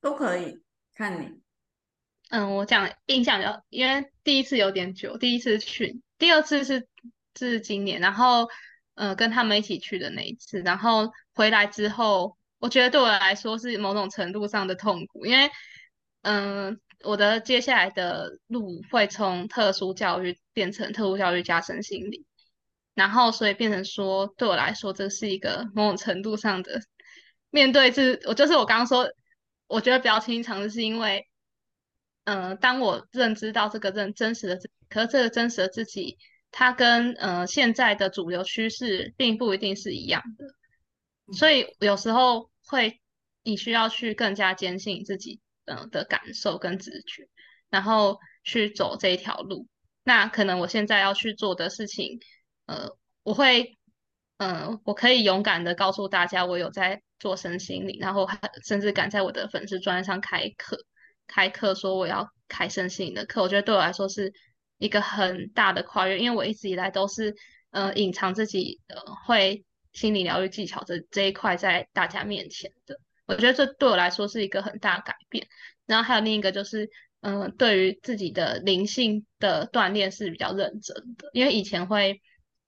[0.01, 0.63] 都可以，
[0.95, 1.41] 看你。
[2.29, 6.87] 嗯，我讲印象要，因为第一次有点久，第一次去，第二次是
[7.35, 8.49] 是今年，然后
[8.95, 15.51] 呃跟他们一起去的那一次，然后回来之后，我觉得对我来说是某种程度上的痛苦，因为
[16.23, 16.81] 嗯。
[17.05, 22.25] 我的接下来的路会从特殊教育变成特殊教育加深心理，
[22.95, 26.81] 然后所以变成说对我来说这是一个某种程度上的
[27.51, 29.09] 面对自我就是我刚刚说
[29.66, 31.29] 我觉得比较轻尝试是因为，
[32.25, 36.16] 嗯，当我认知到这个认真实的自，可是这个真实的自己，
[36.51, 40.47] 它跟呃现在的主流趋势并不一定是一样的，
[41.33, 43.01] 所以有时候会
[43.43, 45.41] 你需要去更加坚信自己。
[45.69, 47.29] 嗯的感受跟直觉，
[47.71, 49.67] 然后去走这一条路。
[50.05, 52.21] 那可能我现在要去做的事情，
[52.67, 52.89] 呃，
[53.25, 53.77] 我会，
[54.37, 60.79] 嗯，我可以勇敢的告诉大家，我有在做身心灵，然后还甚至敢在我的粉丝专上开课，
[61.27, 63.43] 开课说我要开身心灵的课。
[63.43, 64.33] 我觉得对我来说是
[64.79, 67.35] 一个很大的跨越，因为我一直以来都是，
[67.71, 69.65] 呃，隐藏自己呃会
[69.97, 73.01] 心理疗愈技巧这这一块在大家面前的。
[73.25, 75.49] 我觉得这对我来说是一个很大改变，
[75.87, 76.89] 然后还有另一个就是，
[77.23, 82.21] 嗯，对于自己的灵性的锻炼是比较认真的，因为以前会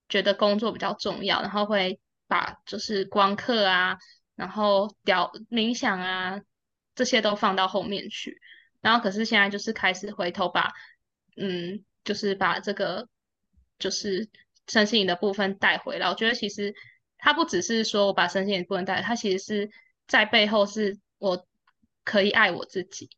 [0.09, 3.99] 觉得工作比较重要，然后会把就是光课啊，
[4.35, 6.41] 然后调冥想啊
[6.97, 8.41] 这些都放到后面去，
[8.81, 10.73] 然后可是现在就是开始回头把，
[11.37, 13.09] 嗯，就是把这个
[13.79, 14.29] 就是
[14.67, 16.09] 身心灵的部分带回来。
[16.09, 16.75] 我觉得其实
[17.19, 19.71] 它不只是说我把身心灵不能带，它其实是。
[20.09, 21.47] 在背后是我
[22.03, 23.11] 可以爱我自己，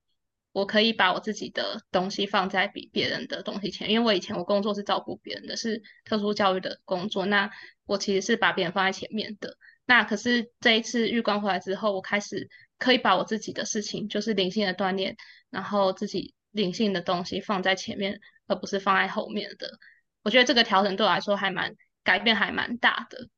[0.50, 7.48] 我可以把我自己的东西放在比别人的东西前，因为我以前我工作是照顾别人的，是特殊教育的工作，那
[7.86, 9.56] 我其实是把别人放在前面的。
[9.86, 15.16] 那可是这一次玉光回来之后，我开始可以把我自己的事情，就是灵性的锻炼，
[15.48, 19.78] 然后自己灵性的东西放在前面，而不是放在后面的。
[20.24, 23.28] 我觉得这个调整对我来说还蛮改变，还蛮大的。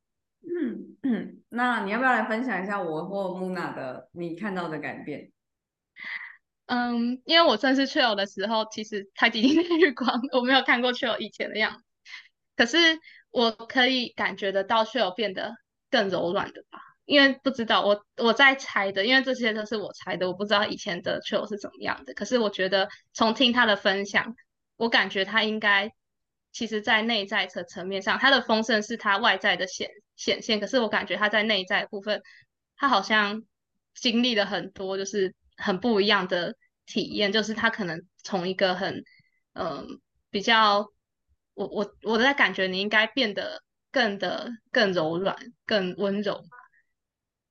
[0.43, 5.31] 嗯嗯，那你要不要来分享一下我或木娜的你看到的改变？
[6.67, 11.85] 嗯，因为我正式 Chill 的时候，其实他已经 在日光，我没有看过 Chill 以前的样子。
[12.57, 12.77] 可是
[13.31, 15.55] 我可以感觉得到 Chill 变得
[15.91, 16.81] 更柔软的吧？
[17.05, 22.15] 因为不知道我我在猜的，因为这些都是我猜的，我不知道以前的 Chill 是怎么样的。
[22.15, 24.35] 可是我觉得从听他的分享，
[24.77, 25.93] 我感觉他应该。
[26.53, 30.61] 其实，在内在层层面上，他的丰盛是他外在的显显现。
[30.61, 32.23] 可是，我感觉他在内在部分，
[32.77, 33.43] 他好像
[33.95, 37.33] 经历了很多，就是很不一样的体验。
[37.33, 39.03] 就是他可能从一个很
[39.55, 39.87] 嗯
[40.31, 40.87] 比较，
[41.55, 45.35] 我我我在感觉你应该变得更的更柔软、
[45.65, 46.45] 更温柔，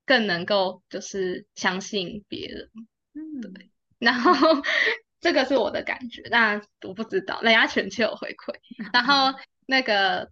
[0.05, 2.69] 更能够就是相信别人。
[3.15, 3.71] 嗯，对。
[3.97, 4.31] 然后。
[5.21, 8.55] 这个是我的感觉，那我不知道，人家全球有回馈。
[8.91, 10.31] 然后 那个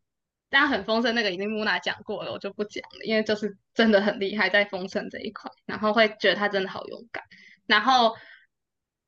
[0.50, 7.24] 大家很丰盛，那个已经木娜讲过了，我就不讲了，因为就是真的很厉害在丰盛这一块，然后会觉得他真的好勇敢。
[7.68, 8.16] 然后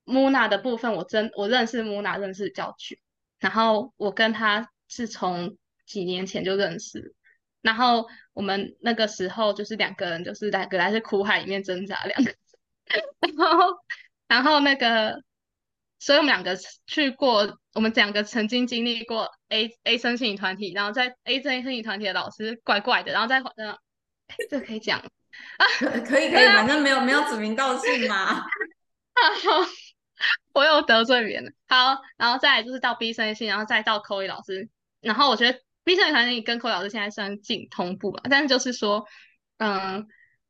[0.04, 2.96] 木娜的部分，我真我认识木娜认识较久，
[3.39, 7.15] 然后我跟他是从几年前就认识，
[7.63, 12.36] 然后我们那个时候就是两个人就是两个在苦海里面挣扎两个，
[13.36, 13.78] 然后
[14.28, 15.24] 然后那个。
[16.02, 23.78] 所以我们两个去过，我们两个曾经经历过 A A 生心理团体，然后在 A 这 A 生心理团体的老师怪怪的，然后再嗯，
[24.50, 28.44] 这可以讲啊，可以可以，反正没有没有指名道姓嘛。
[30.54, 31.54] 我又得罪别人。
[31.68, 34.68] 好，然后再来就是到 B 生心，然后再到口语老师，
[35.02, 39.06] 然后我觉得 B 生理团体跟口语老师现在算近同步吧，但是就是说，
[39.60, 40.08] 嗯，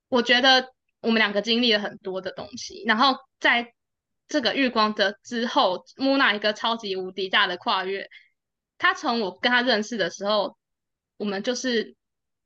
[0.08, 3.74] 我觉得我们两个经历了很多的东西，然后在。
[4.32, 8.10] 这个日光的之后，木娜一个超级无敌大的跨越。
[8.78, 10.58] 他从我跟他认识的时候，
[11.18, 11.96] 我们就是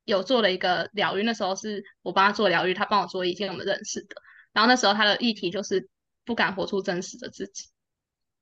[0.04, 1.24] 有做了一个疗愈。
[1.24, 4.16] 那时候是我帮他做疗愈，他帮我做一件我们认识的。
[4.52, 5.88] 然后那时候他的议题就是
[6.26, 7.70] 不敢活出真实的自己。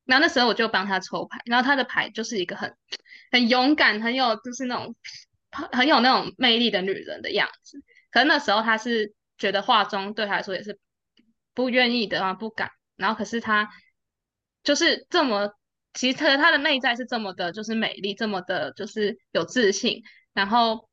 [0.06, 2.75] 然后那时候我就帮他抽牌，然后他的牌就是一个很
[3.29, 4.95] 很勇敢、很有就是那种
[5.51, 7.84] 很有那种魅力的女人的样子。
[8.10, 10.79] 可是那时候他是觉得化妆对他来说也是
[11.53, 12.71] 不愿意的啊，不敢。
[12.95, 13.69] 然后可是他
[14.63, 15.53] 就是这么，
[15.93, 20.03] 其实他的内在是这么的，就是美丽，这么的，就是有自信。
[20.34, 20.89] 然后，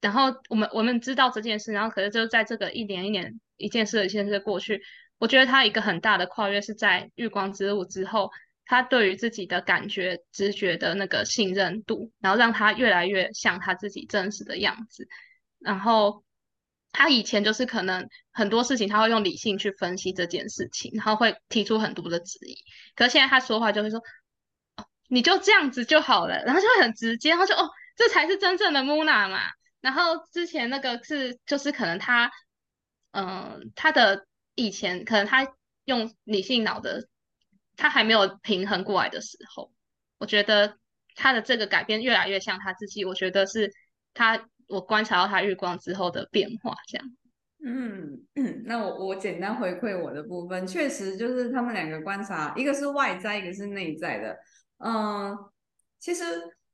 [0.00, 4.82] 然后我们我们知道这件事，然后可是就在这个一年一年一件事一件事过去。
[5.18, 8.30] 我觉得他一个很大的跨越是在月光之路之后，
[8.64, 15.08] 他对于自己的感觉、直觉的那个信任度，然后让他越来越像他自己真实的样子。
[15.58, 16.22] 然后
[16.98, 22.56] 他以前就是可能很多事情他会用理性去分析这件事情，然后会提出很多的质疑。
[22.96, 24.00] 可是现在他说话就会说
[24.76, 29.42] ：“哦，你就这样子就好了。”然后就会很直接，然后就哦，这才是真正的 Muna 嘛。
[29.80, 32.30] 然后之前那个是就是可能他，
[33.12, 34.26] 嗯，他的。
[34.60, 35.46] 以前可能他
[35.84, 37.06] 用理性脑的，
[37.76, 39.70] 他还没有平衡过来的时候，
[40.18, 40.76] 我觉得
[41.14, 43.04] 他的这个改变越来越像他自己。
[43.04, 43.72] 我觉得是
[44.14, 47.06] 他，我观察到他日光之后的变化，这样。
[47.64, 54.38] 嗯，那我我简单回馈我的部分，确实就是他们两个观察，一个是外在，一个是内在的。
[54.78, 55.36] 嗯，
[55.98, 56.24] 其实。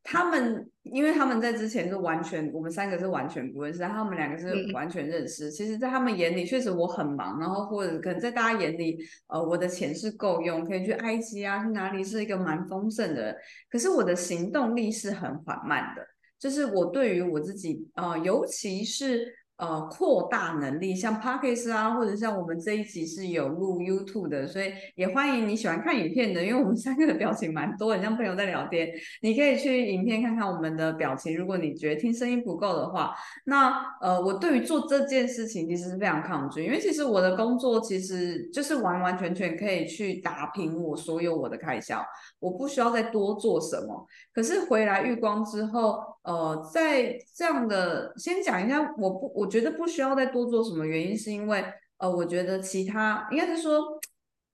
[0.07, 5.51] 他们，因为他们在之前是完全，我们三个是完全不认识，他们两个是完全认识。
[5.51, 13.35] 其实，在他们眼里，确实我很忙，然后或者可能在大家眼里，呃，我的钱是够用，可以去埃及啊，去哪里是一个蛮丰盛的。
[13.71, 16.07] 可是我的行动力是很缓慢的，
[16.45, 19.33] 就是我对于我自己，啊，尤其是。
[19.57, 28.89] 呃，扩大能力，像 Pockets 啊，或者像我们这一集是有录 YouTube 的，所以也欢迎你喜欢看影片的，因为我们三个的表情蛮多，很像朋友在聊天。
[29.23, 31.37] 你可以去影片看看我们的表情。
[31.37, 33.15] 如果你觉得听声音不够的话，
[33.45, 42.05] 那呃，我对于做这件事情其实是非常抗拒，因为其实我的工作其实就是完完全全可以去打平我所有我的开销，
[42.41, 44.05] 我不需要再多做什么。
[44.35, 49.44] 可是回来遇光之后，呃，在这样的先讲一下，我不我。
[49.45, 51.63] 我觉得不需要再多做什么，原因是因为，
[51.99, 54.01] 呃，我觉得其他应该是说，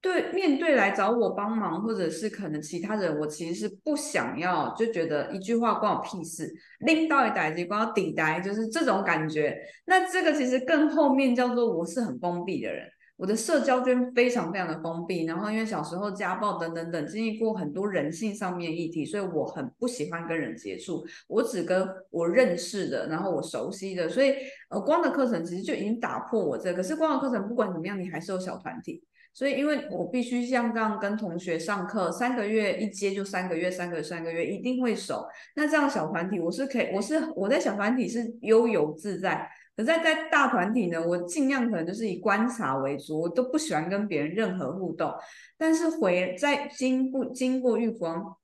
[0.01, 9.57] 对面对来找我帮忙，或者是可能其他人，我其实是不想要，就觉得一句话关我屁事，拎到一袋子关我顶袋，就是这种感觉。
[9.87, 12.85] 那这个其实更后面叫做我是很封闭的人。
[13.21, 24.37] 我的社交圈非常非常的封闭，然后因为小时候家暴等等等，经历过很多人性上面议题，所以我很不喜欢跟人接触，我只跟我认识的，然后我熟悉的，所以
[24.71, 29.05] 呃光的课程其实就已经打破我这，可是光的课程不管怎么样，你还是有小团体，
[29.35, 39.47] 所以因为我必须像这样跟同学上课，三个月一接就三个月，三个三个月一定会熟，那这样小团体我是可以，我是我在小团体是悠游自在。
[39.77, 45.13] 可在在大团体呢，我尽量可能就是以观察为主，我都不喜欢跟别人任何互动。
[45.57, 48.37] 但是回在经不经过浴光，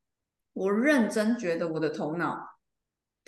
[0.54, 2.55] 我认真觉得我的头脑。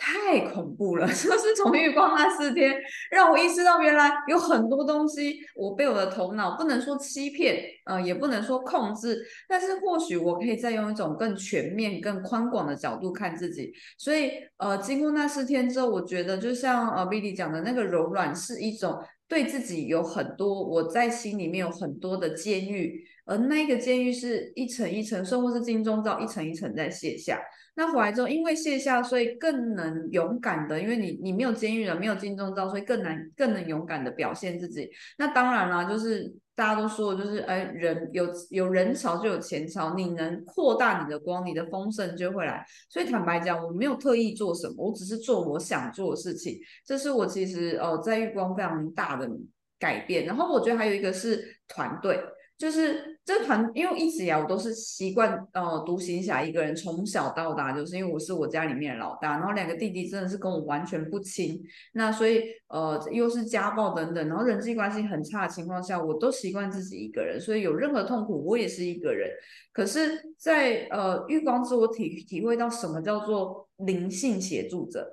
[0.00, 1.06] 太恐怖了！
[1.10, 2.72] 就是从浴光那四天，
[3.10, 13.72] 让我意识到原来有很多东西我被我的头脑不能说欺骗，呃，也不能说控制，但是或许我可以再用一种更全面、更宽广的角度看自己。
[13.98, 27.40] 所以，呃，经过那四天之后，我觉得就像呃 Billy 讲的那个柔软是一种对自己有很多我在心里面有很多的监狱，而那个监狱是一层一层，甚或是金钟罩一层一层在卸下。
[27.78, 34.90] 那回来之后，因为卸下，所以更能勇敢的，因为你你没有监狱了，没有金钟罩，所以更难更能勇敢的表现自己。
[35.16, 42.66] 那当然啦，就是大家都说，就是哎，人有有人潮就有钱潮，你能扩大你的光，你的丰盛就会来。
[42.90, 46.58] 所以坦白讲，我没有特意做什么，我只是做我想做的事情。
[46.84, 49.30] 这是我其实呃在玉光非常大的
[49.78, 50.26] 改变。
[50.26, 52.18] 然后我觉得还有一个是团队。
[52.58, 61.62] 就是这团，因为一直以来我都是习惯呃独行侠一个人，从小到大就是因为我是我家里面的老大，然后两个弟弟真的是跟我完全不亲，
[61.92, 69.28] 那所以呃又是家暴等等，然后人际关系很差的情况下，我都习惯自己一个人，所以有任何痛苦我也是一个人。
[69.74, 75.06] 可是，在呃月光之我体体会到什么叫做灵性协助者，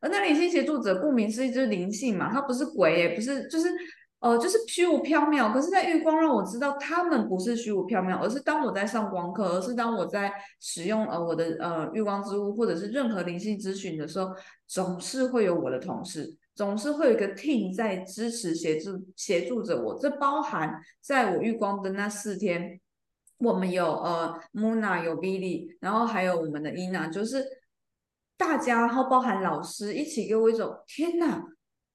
[0.00, 3.68] 而那灵性协助者顾名思义就是灵性嘛，他不是鬼，也不是就是。
[4.20, 14.30] 呃，就是虚无缥缈，可是，在月光让我知道，他们不是虚无缥缈，而是当我在上光课，而是当我在使用呃我的呃月光之屋，或者是任何灵性咨询的时候，
[14.66, 19.98] 总是会有我的同事，总是会有一个 team 在支持协助协助着我。
[19.98, 22.78] 这包含在我月光的那四天，
[23.38, 27.42] 我们有呃 Muna 有 Billy，然后还有我们的 Ina，就是
[28.36, 31.42] 大家，然后包含老师一起给我一种天哪。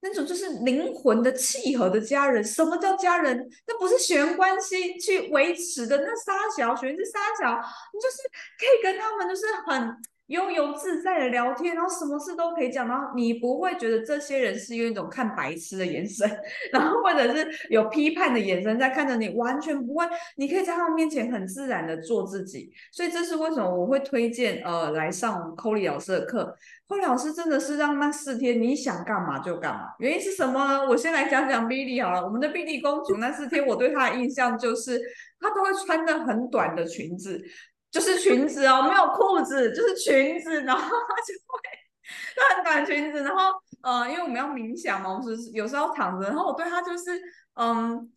[0.07, 2.43] 那种就是灵魂的契合的家人。
[2.43, 3.49] 什么叫家人？
[3.65, 7.59] 那不是血缘关系去维持的，那三小血缘是三小，
[7.91, 8.17] 你就是
[8.59, 9.97] 可以跟他们就是很。
[10.27, 16.27] 悠游自在的聊天，然后什么事都可以讲，然后你不会觉得这些人是用一种看白痴的眼神，
[16.73, 20.05] 然后或者是有批判的眼神在看着你，完全不会。
[20.37, 26.55] 你可以在他们面前很自然的做自己，所以这是为什么我会推荐呃来上 Colly 老师的课。
[26.87, 29.89] Colly 老师真的是让那四天你想干嘛就干嘛。
[29.99, 30.87] 原因是什么呢？
[30.89, 32.23] 我先来讲讲 Billy 好了。
[32.23, 34.99] 我们的 Billy 公主那四天，我对她的印象就是
[35.39, 37.43] 她都会穿的很短的裙子。
[37.95, 41.59] 就是裙子哦，没有裤子，就是裙子，然后他就会，
[42.35, 47.17] 他很短裙子，然后呃，因为我们要冥想嘛，我是有时候躺着，然后我对他就是，
[47.53, 48.11] 嗯，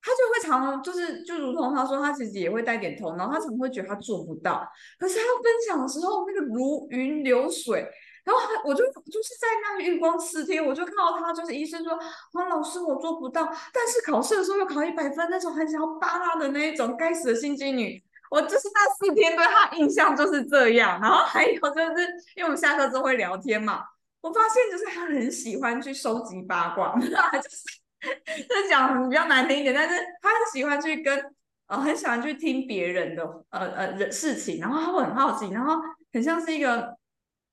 [0.00, 4.64] 他就会常就是就如同他说，他其实也会带点头，然后他常会觉得他做不到，
[5.00, 7.84] 可是他分享的时候那个如云流水，
[8.24, 11.98] 然后我就就是在那个月光四天，我就看到他就是医生说，
[12.34, 18.03] 黄老师我做不到，但是考试的时候又考一百分，那种很想要扒拉的那一种该死的心机女。
[18.30, 22.02] 我就是那四天对他印象就是这样，然后还有就是
[22.36, 23.82] 因为我们下课之后会聊天嘛，
[24.20, 31.24] 我发现就是他很喜欢去收集八卦， 就是就讲比较难听一点，但是他很喜欢去跟
[31.68, 35.76] 呃很喜欢去听别人的呃呃人事情，然后他会很好奇，然后
[36.12, 36.96] 很像是一个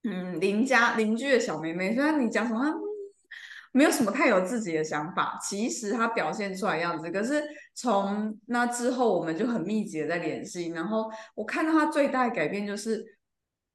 [0.03, 2.80] 嗯邻家邻居的小妹妹，虽然你讲什么。
[3.73, 7.09] 没有什么太有自己的想法，其实他表现出来样子。
[7.09, 7.41] 可是
[7.73, 10.67] 从那之后，我们就很密集的在联系。
[10.67, 13.01] 然后我看到他最大的改变就是，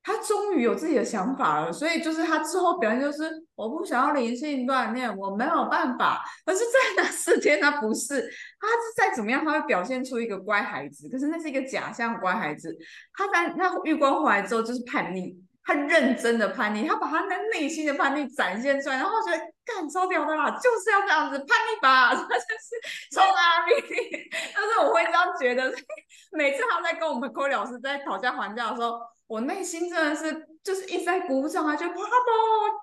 [0.03, 1.73] 他终于有自己的想法了。
[1.73, 3.25] 所以就是他之后表现就是，
[3.55, 6.23] 我不想要灵性锻炼，我没有办法。
[6.45, 11.09] 可是，在那四天，他不是，他是再怎么样，他会表现出一个乖孩子。
[11.09, 12.77] 可是那是一个假象乖孩子。
[13.15, 15.43] 他在那月光回来之后，就是叛逆。
[15.65, 23.67] 他认真的叛逆，他把他那内心的叛逆展现出来，然后觉得干超屌的啦，就是要这样子叛逆吧， 他就是冲啊！
[24.55, 25.71] 但是我会这样觉得，
[26.33, 31.99] 每次他在跟我们科老师在讨价还价的时候，我内心真的是就是一直在鼓掌啊，就哇哦，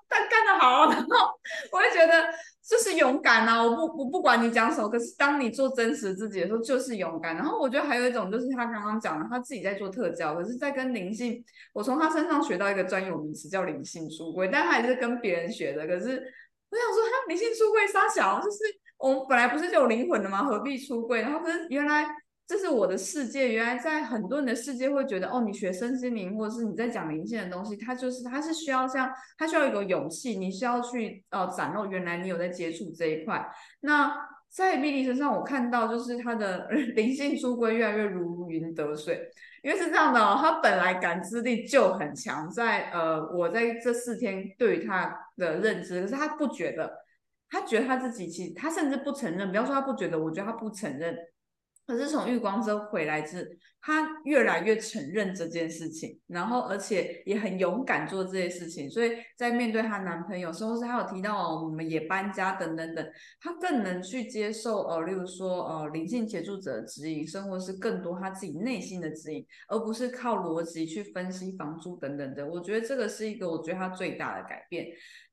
[0.08, 1.30] 他干得好， 然后
[1.72, 2.28] 我会觉得。
[2.66, 3.62] 就是勇敢啊！
[3.62, 7.36] 我不，我不管你讲什么，可是当你做真实自己的时候，就是勇敢。
[7.36, 15.86] 然后我觉得还有一种，就是他刚刚讲的，他自己在做特教，可是在跟灵性，我从他身上学到一个专有名词叫灵性出柜，但他也是跟别人学的。
[15.86, 16.24] 可是
[16.74, 18.58] 我想说，他灵性出柜撒小，就是
[18.98, 20.44] 我们本来不是就有灵魂的吗？
[20.44, 21.22] 何必出柜？
[21.22, 22.06] 然后可是原来。
[22.46, 33.48] 这是我的世界，原来在很多人的世界会觉得，哦，你学身心灵，或者是你在讲灵性的东西，它就是它是需要像它需要一个勇气，你需要去呃展露原来你有在接触这一块。
[33.80, 34.14] 那
[34.50, 39.26] 在米莉身上，我看到就是他的 灵性出柜越来越如鱼得水，
[39.64, 46.92] 因为是这样的哦，他本来感知力就很强，在呃我在这四天对于他的认知，可是他不觉得，
[47.48, 51.16] 他觉得他自己其实他甚至不承认，不要说他不觉得，我觉得他不承认。
[51.86, 63.06] 可是从玉光之后回来之，她越来越承认这件事情，然后而且也很勇敢做这些事情，所以在面对她男朋友，甚至是她有提到我们也搬家等等等，
[63.38, 72.46] 她更能去接受呃，例如说呃灵性协助者的指引，生活是更多她自己内心的指引，而不是靠逻辑去分析房租等等的。
[72.46, 74.86] 我觉得这个是一个我觉得她最大的改变。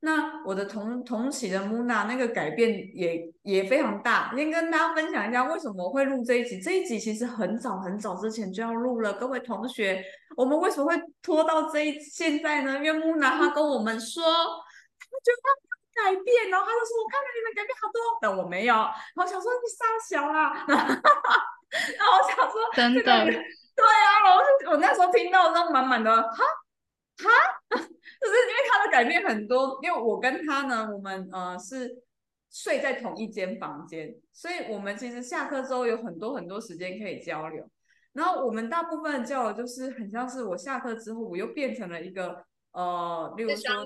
[0.03, 6.59] 那我的同同期的木娜那个改变也也非常大，先跟大家分享一下为什么会录这一集。
[6.59, 10.03] 这一集其实很早很早之前就要录了，各位同学，
[10.35, 12.77] 我们为什么会拖到这一现在呢？
[12.77, 24.33] 因为木娜她跟我们说，她觉得她改变，然后她就说我看到你们改变好多，但我没有，然后想说你傻小啦， 然后我想说真的，对啊，
[24.65, 26.43] 我我那时候听到那满满的哈。
[27.21, 27.27] 哈，
[28.23, 32.03] 就是因为他的改变很多，因为我跟他呢，我们呃是
[32.51, 37.67] 睡在同一间房间，所以我们其实下课之后有很多很多时间可以交流。
[38.13, 43.85] 然后我们大部分的交流就是很像是我下课之后，我又变成了一个呃，例如说。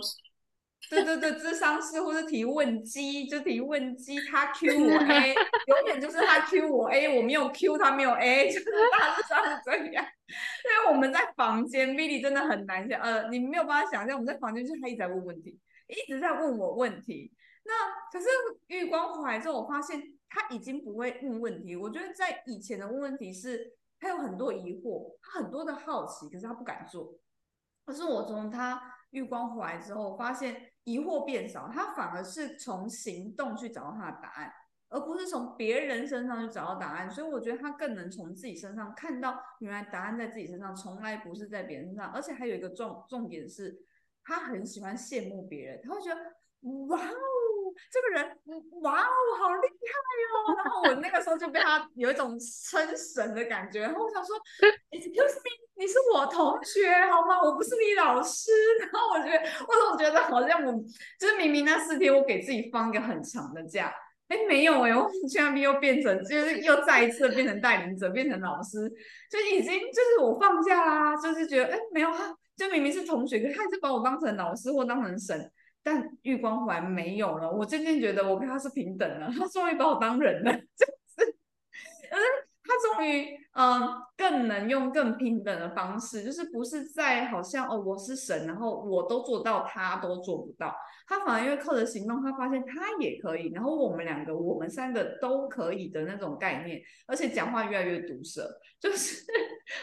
[0.90, 5.34] 对对对，智商师或是提问机，就提问机，他 Q 我 A，
[5.68, 10.06] 永远就是他 Q 我 A，我没有 Q 他没有 A，就是大致上是这样。
[10.28, 17.34] 因为我们在房间 v i l y 真的很难想，呃，你没有办法想象我们在房间就是他一直在问问题，一直在问我问题。
[17.64, 17.74] 那
[18.12, 18.28] 可是
[18.68, 21.76] 玉光回来之后，我发现他已经不会问问题。
[21.76, 27.18] 我觉得在以前的问问题是，他有很多疑惑，他很多的好奇，可是他不敢做。
[27.86, 28.80] 可是我从他
[29.12, 30.72] 玉光回来之后，发现。
[30.86, 34.54] 疑惑变少，他反而是从行动去找到他的答案，
[34.90, 37.10] 而不是从别人身上去找到答案。
[37.12, 42.12] 所以我觉得他更能从自己身上看到，原来答案在自己身上，从来不是在别人身上。
[42.12, 43.78] 而且还有一个重重点是，
[44.24, 46.22] 他很喜欢羡慕别人，他会觉得
[46.88, 47.14] 哇哦，
[47.92, 48.38] 这个人，
[48.82, 50.56] 哇哦，好厉害哦！
[50.58, 54.36] 然后我那个时候就被他有一种称神的感觉，然后我想说
[54.92, 57.42] ，Excuse me，你是我同学好吗？
[57.42, 58.52] 我不是你老师。
[58.80, 60.74] 然后我觉得，我总觉得好像我
[61.20, 63.94] 就是明明那四天我给自己放一个很长的假，
[64.28, 68.90] 哎，没有哎，我去那边又变成就是又再一次变成带领者，变成老师，
[69.30, 72.36] 就已经就是我放假啦，就是觉得哎，没有啊。
[72.56, 75.52] 就明明是同学，可他还是把我当成老师或当成神，
[75.86, 77.52] 但玉光环没有了。
[77.52, 81.30] 我渐渐觉得我跟他是平等了，他终于把我当人了， 就是，
[82.10, 82.18] 嗯，
[82.64, 90.76] 他终于嗯更能用更平等的方式，就是不是在好像哦我是神，然后我都做到，他都做不到。
[91.08, 98.50] 他反而因为靠着行动，他发现他也可以，然后我们两个，我们三个都可以的那种概念，而且讲话越来越毒舌，
[98.82, 99.24] 就是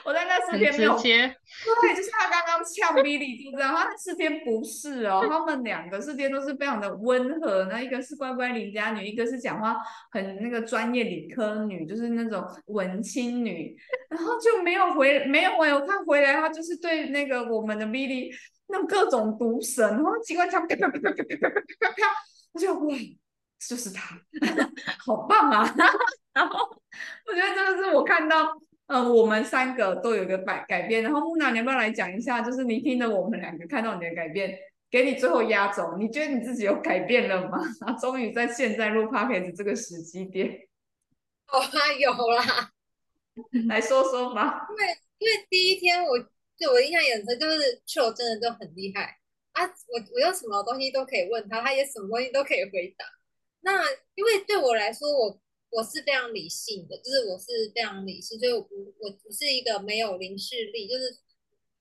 [0.05, 9.77] 我在那四天没有，对，就是他刚刚呛 Billy 就这样，他那四天不是哦，他们两个四天都是非常的温和，那一个是乖乖邻家女，一个是讲话
[10.11, 13.77] 很那个专业理科女，就是那种文青女，
[14.09, 18.31] 然后就没有回，没有哎，我看回来他就是对那个我们的 Billy。
[18.69, 22.09] 那各种毒舌，然后机关枪啪啪啪啪啪啪啪啪啪啪，
[22.53, 22.97] 我就哇，
[23.69, 24.19] 就是他，
[25.05, 25.75] 好棒啊！
[26.33, 26.59] 然后
[27.29, 28.49] 我觉得真的是我看到，
[28.87, 31.03] 嗯，我们三个都有一个改改变。
[31.03, 32.41] 然后木娜，你要不要来讲一下？
[32.41, 34.57] 就是你听着我们两个看到你的改变，
[34.91, 37.59] 给你最后压轴，你觉得你自己有改变了吗？
[38.01, 40.49] 终于在现在录 p o d c a 这个时机点，
[41.53, 42.71] 有啦，有啦，
[43.69, 44.67] 来说说吧。
[44.71, 46.11] 因为因为第一天我。
[46.59, 49.19] 对我印象很深，就是秋真的就很厉害
[49.51, 49.65] 啊！
[49.65, 53.05] 我我有什么东西都可以问他，他也什么东西都可以回答。
[53.63, 53.83] 那
[54.15, 55.41] 因为对我来说，我
[55.73, 58.61] 我是非常理性的，就是我是非常理性，所以我
[59.01, 61.17] 我不是一个没有灵视力，就是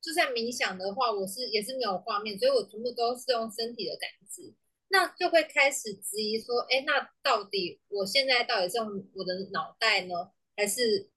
[0.01, 4.53] 就算冥想的话，我是也是没有画面，所以我全部都是用身体的感知，
[4.87, 11.09] 那就会开始质疑说，哎，那到底我现在到底是用我的脑袋呢，还是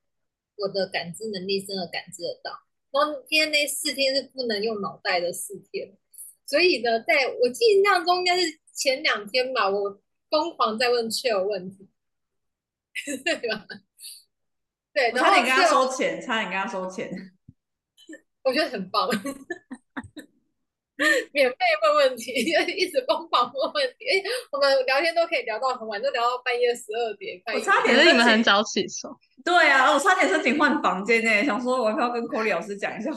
[0.56, 2.58] 我的感知能力真的感知得到？
[2.90, 5.96] 当天那四天是不能用脑袋的四天，
[6.44, 11.88] 所以呢，在我印象中应该是前两天吧，我疯狂在问 Chill 问题，
[13.24, 13.66] 对吧？
[14.92, 17.10] 对，差点跟他收钱，差点跟他收钱，
[18.44, 19.08] 我觉得很棒。
[21.32, 22.30] 免费问问题，
[22.78, 24.06] 一直疯狂问问题。
[24.08, 24.22] 哎，
[24.52, 27.42] 我们聊天都可以聊到很晚，就聊到半夜十二点。
[27.52, 29.12] 我差点是你们很早起床。
[29.44, 33.10] 对啊，我差点申请换房间呢，想说我要不要跟 c o l y 老师讲一下。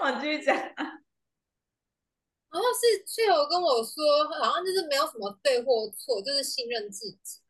[0.00, 0.56] 我继续讲。
[2.52, 7.40] 然后是翠友跟我说，好像就是没有什么对或错，就是信任自己。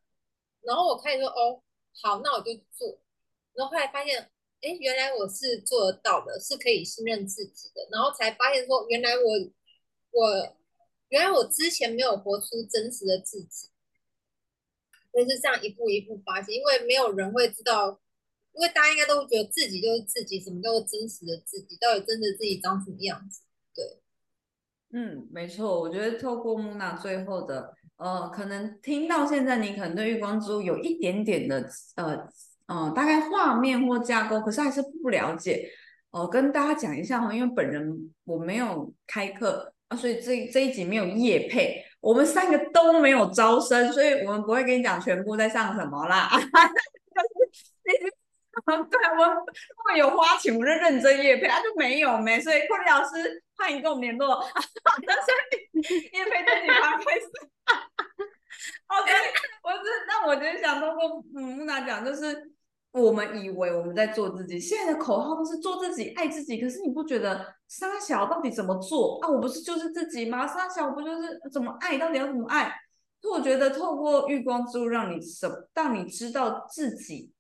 [0.63, 1.61] 然后我开始说，哦，
[2.01, 2.99] 好，那我就做。
[3.53, 4.31] 然后后来发现。
[4.65, 9.23] 哎，原来我是做得到的，是可以信任自己的，然后才发现说，原来我
[10.13, 10.57] 我
[11.09, 13.71] 原来我之前没有活出真实的自己，
[15.13, 18.01] 就是这样一步一步发现，因为没有人会知道，
[18.53, 23.41] 因为大家应该都会觉得自己就是自己，什么叫做真实的自己，到底真的自己长什么样子？
[23.75, 24.01] 对，
[24.93, 32.29] 嗯，没错，我觉得透过木娜最后的，呃，可能听到现在，你可能对月光之路有一点点的，呃。
[32.67, 35.69] 呃，大概画面或架构，可是还是不了解。
[36.11, 46.31] 哦，跟大家讲一下哈，因为本人我没有开课啊，所以这这一集没有夜配，我们三个都没有招生，所以我们不会跟你讲全部在上什么啦。
[48.67, 54.45] 对，我如果有花钱，我就认真夜配，他就没有没，所以库里老师欢迎跟我们联络。
[55.07, 57.27] 但是夜配自己刚开始。
[58.87, 59.11] OK，
[59.63, 62.53] 我是那我就想通过嗯木娜讲，就是
[62.93, 66.61] 我们以为我们在做自己，现在的口号都是做自己、爱自己。
[66.61, 69.29] 可是你不觉得沙小到底怎么做啊？
[69.29, 70.47] 我不是就是自己吗？
[70.47, 71.97] 沙小不就是怎么爱？
[71.97, 72.71] 到底要怎么爱？
[73.23, 77.33] 我觉得透过月光之路，让你什让你知道自己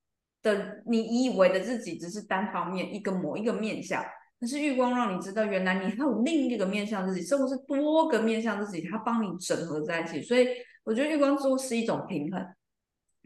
[0.43, 4.05] 的你以为的自己只是单方面一个某一个面相，
[4.41, 10.49] 可是月光让你知道，原来你还有另一个面向自己，甚至是多个面向自己，它帮你整合在一起，所以。
[10.85, 12.45] 我觉得月光之路是一种平衡，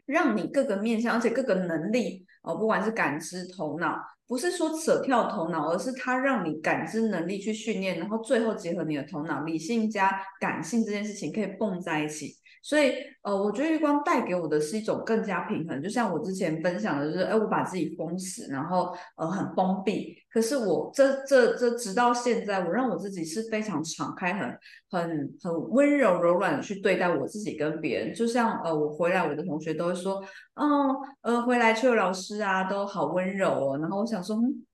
[0.05, 3.97] 让你各个面向，而且各个能力哦，不管是感知、头脑，
[4.27, 12.36] 不是说舍跳头脑，而是它让你感知能力去训练，然后最后结合你的头脑，理性加感性这件事情可以蹦在一起。
[12.61, 15.81] 所以，呃，我觉得月光带给我的是一种更加平衡。
[15.81, 20.15] 就像我之前分享的，就是，哎，我把自己封死，然后，呃，很封闭。
[20.29, 24.59] 可是我这这这，直到现在，我让我自己是非常敞开、很
[24.91, 28.13] 很很温柔、柔软的去对待我自己跟别人。
[28.13, 30.23] 就像，呃，我回来，我的同学都会说，
[30.55, 33.77] 哦，呃，回来邱老师啊，都好温柔哦。
[33.79, 34.65] 然后我想说，嗯，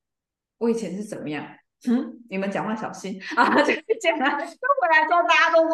[0.57, 1.45] 我以前是怎么样？
[1.87, 3.71] 嗯，你们讲话小心 啊，就
[4.01, 4.17] 这样。
[4.17, 5.73] 那回来之后，大家都说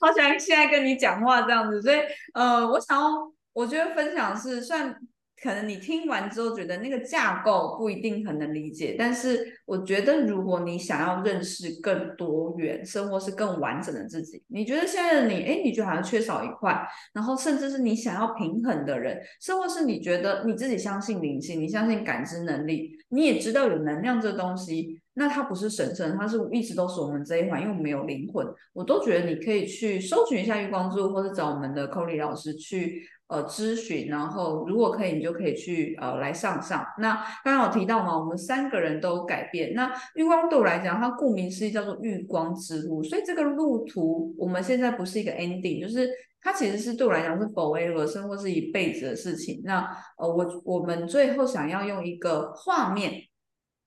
[0.00, 2.00] 好喜欢现在跟你讲话这样子，所以
[2.34, 4.96] 呃，我想要，我觉得分享是算。
[5.42, 33.02] 可能你听完之后觉得那个架构不一定很能理解，但是我觉得如果你想要认识更多元生活是更完整的自己，你觉得现在的你，哎，你觉得好像缺少一块，然后甚至是你想要平衡的人，生活是你觉得你自己相信灵性，你相信感知能力，你也知道有能量这东西，那它不是神圣，它是一直都是我们这一环，因为我们有灵魂，我都觉得你可以去搜寻一下月光之路，或者找我们的 c o l y 老师去。
[33.30, 36.84] 呃，咨询，然后如果可以，你就可以去呃来上上。
[36.98, 39.72] 那刚刚有提到嘛，我们三个人都改变。
[39.72, 46.10] 那月光对我来讲，它顾名思义叫做月光之路，所以这个路途我们现在不是一个 ending，就是
[46.42, 49.60] 它其实是对我来讲是 forever 生活是一辈子的事情。
[49.64, 49.80] 那
[50.18, 53.22] 呃，我我们最后想要用一个画面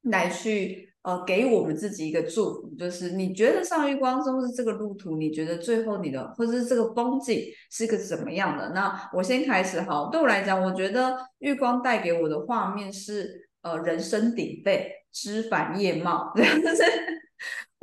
[0.04, 0.90] 来去。
[1.04, 8.70] 呃，给我们自己一个祝福，就是你觉得上月光中是这个路途，你觉得最后你的或者是这个风景是个怎么样的？
[8.74, 16.84] 那我先开始好，对我来讲，我觉得月光带给我的画面是呃人声鼎沸，枝繁叶茂， 这样是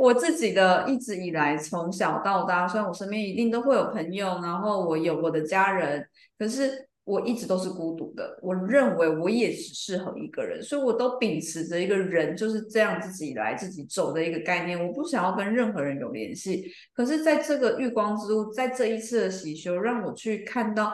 [0.01, 6.07] 我自己的一直以来从小到大，虽然我身边一定都会有朋友，然后我有我的家人，
[6.39, 6.89] 可是。
[7.05, 16.71] 我一直都是孤独的，我认为我也只适合一个人，所以我都秉持着一个人就是这样自己来自己走的一个概念，我不想要跟任何人有联系。
[16.95, 20.93] 可是，在这个月光之路，在这一次的喜修，让我去看到，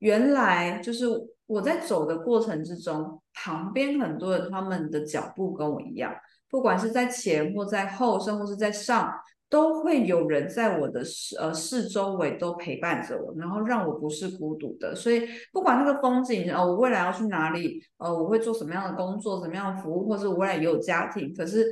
[0.00, 1.06] 原来就是
[1.46, 6.12] 我在走的过程之中，旁边很多人他们的脚步跟我一样，
[6.54, 9.12] 不管是在前或在后，甚或是在上。
[9.50, 14.96] 都会有人在我的四呃四周围都陪伴着我，然后让我不是孤独的。
[14.96, 21.64] 所以不管那个风景呃，我未来要去哪里，呃，我会做什么样的工作，什么样的服务，或是我未来也有家庭，可是。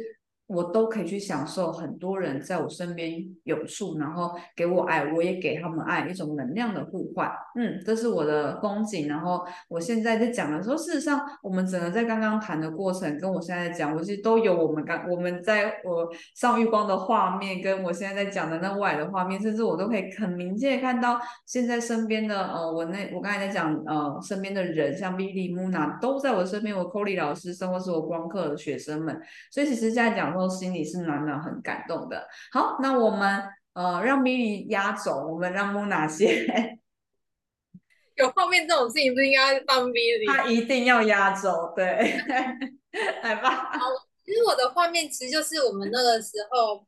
[0.52, 7.30] 我都可以去享受很多人在我身边有处，然后给我爱，我也给他们爱，一种能量的互换。
[7.56, 9.08] 嗯，这是我的风景。
[9.08, 29.18] 然后我现在在讲的时候，事实上，我们整个在刚刚谈的过程，跟我现在讲，我其实都有我们刚我们在我上月光的画面，跟我现在在讲的那外的画面，甚至我都可以很明确看到现在身边的呃，我那我刚才在讲呃，身边的人，像 Billy、Muna 都在我身边，我 Colly 老师，生活是我光课的学生们，
[29.50, 30.41] 所以其实现在讲说。
[30.48, 32.28] 心里是暖暖很感动的。
[32.52, 33.42] 好，那我们
[33.74, 36.46] 呃让米莉压轴，我们让木娜先。
[38.16, 40.26] 有画面这种事情，不应该放米莉。
[40.26, 41.84] 他一定要压轴，对，
[43.22, 43.72] 来吧。
[43.72, 43.86] 好，
[44.24, 46.86] 其实我的画面其实就是我们那个时候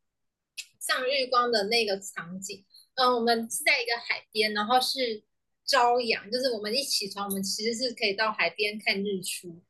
[0.79, 2.65] 上日光的那个场景。
[2.97, 5.25] 嗯，我们是在一个海边，然后是
[5.67, 9.63] 朝阳，就是我们一起床，我们其实是可以到海边看日出，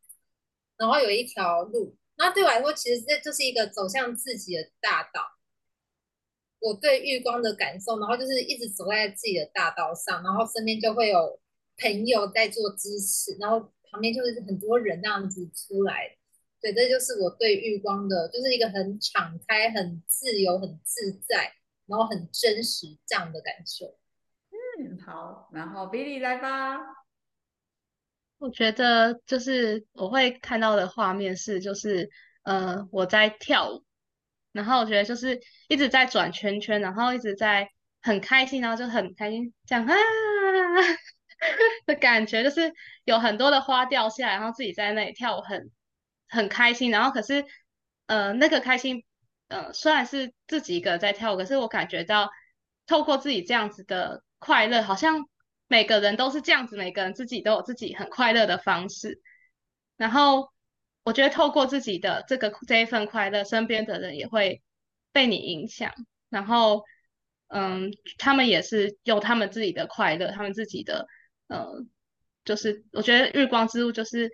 [0.77, 1.97] 然后有一条路。
[2.17, 5.23] 那对我来说，其实这就是一个走向自己的大道。
[6.61, 11.39] 我对月光的感受，然后就是一直走在自己的大道上，然后身边就会有
[11.77, 13.61] 朋友在做支持，然后
[13.91, 16.17] 旁边就是很多人那样子出来。
[16.61, 21.53] 对，这就是我对月光的，就是一个很敞开、很自由、很自在，
[21.87, 23.99] 然后很真实这样的感受。
[24.79, 27.04] 嗯，好，然后 Billy 来吧。
[28.45, 32.11] 我觉得就是我会看到的画面是，就是
[32.43, 33.83] 呃我在跳舞，
[34.53, 37.71] 然后我觉得就是一直在转圈圈，然后一直在
[38.03, 39.95] 很开心，然后就很开心这样啊
[41.87, 42.71] 的感觉，就是
[43.05, 45.71] 有很多的花掉下来，然后自己在那里跳舞很
[46.29, 47.47] 很开心，然后可是
[48.09, 49.05] 呃那个开心
[49.49, 52.29] 呃虽然是自己一个在跳舞，可是我感觉到
[52.87, 55.25] 透过自己这样子的快乐，好像。
[55.67, 59.21] 每个人都是这样子，每个人自己都有自己很快乐的方式。
[59.97, 60.51] 然后
[61.03, 64.63] 我觉得透过自己的这个这一份快乐，身边的人也会
[65.13, 65.93] 被你影响。
[66.29, 66.85] 然后，
[67.49, 71.07] 嗯，他们也是有他们自己的快乐，他们自己的，
[71.49, 71.89] 嗯，
[72.45, 74.31] 就是我觉得日光之路就是，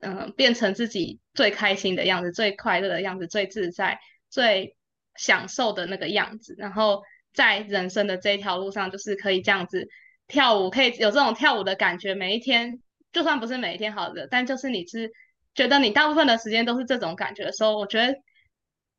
[0.00, 4.76] 嗯，变成自己最开心的样子，最快乐的样子，最自在、最
[5.14, 6.54] 享受的那个样子。
[6.58, 7.02] 然后
[7.32, 9.88] 在人生的这一条路上，就是可以这样子。
[10.28, 12.80] 跳舞可以有这种跳舞的感觉，每一天
[13.12, 15.10] 就算不是每一天好的，但就是你是
[15.54, 18.14] 觉得你大部分的时间都是这种感觉的时候，我觉得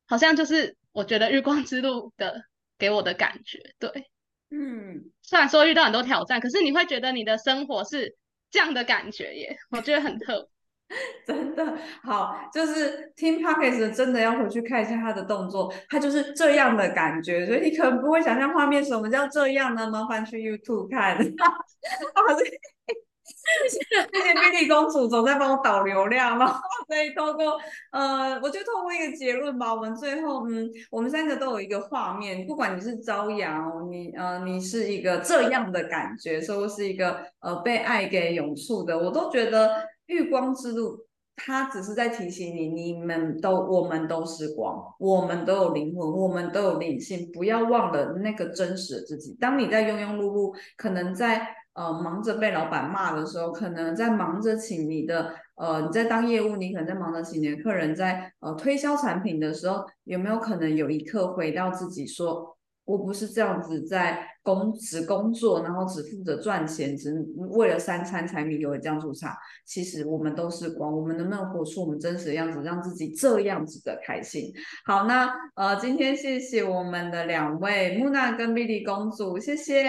[0.06, 2.42] 好像就是我觉得日光之路的
[2.76, 4.10] 给我的感觉，对，
[4.50, 8.16] 嗯，虽然说遇到很多挑战，可是你会觉得你的生活是
[8.50, 10.50] 这样的感觉耶，我觉得很特。
[11.24, 11.64] 真的
[12.02, 19.88] 好，就是听 Pockets 真的要回去看一下他的动作，他就是这样的感觉，所以你可能不会想象画面什么叫这样呢？
[19.88, 21.16] 麻烦去 YouTube 看。
[21.16, 27.58] 啊，谢谢谢谢 Billy 公主总在帮我导流量，然 后所以透过
[27.92, 41.06] 呃，我就透过一个结论吧，我们最后嗯，我们三个都有一个画面，不管你是朝阳，你呃你是一个这样的感觉，说是一个呃被爱给涌出的，我都觉得月光之路。
[41.42, 49.34] 他只是在提醒你，你们都，我们都是光，我们都有灵魂，我们都有灵性，不要忘了那个真实的自己。
[49.40, 62.54] 当你在庸庸碌碌，可能在呃忙着被老板骂的时候，可能在忙着请你的呃你在当业务，你可能在忙着请你的客人，在呃推销产品的时候，有没有可能有一刻回到自己说？
[62.90, 69.36] 我不是这样子在工只工作，然后只负责赚钱，只为了三餐柴米油盐酱醋茶。
[69.64, 74.52] 其实我们都是光，我们能不能活出我们真实的样子，让自己这样子的开心？
[74.84, 79.84] 好，那呃，今天谢谢我们的两位木娜跟碧丽公主，谢谢，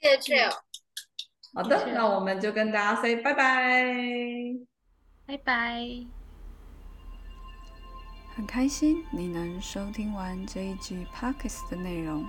[0.00, 0.48] 谢谢。
[1.54, 3.94] 好的，那我们就跟大家 say 拜拜，
[5.26, 6.23] 拜拜。
[8.36, 12.26] 很开心你能收听完这一集 Pockets 的内容，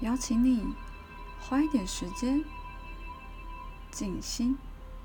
[0.00, 0.66] 邀请你
[1.38, 2.42] 花一点时间
[3.90, 4.56] 静心，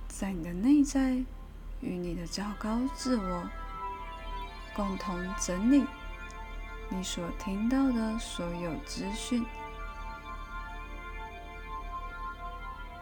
[0.07, 1.21] 在你的内在
[1.81, 3.49] 与你的较高自我
[4.73, 5.83] 共同整理
[6.87, 9.45] 你所听到的所有资讯。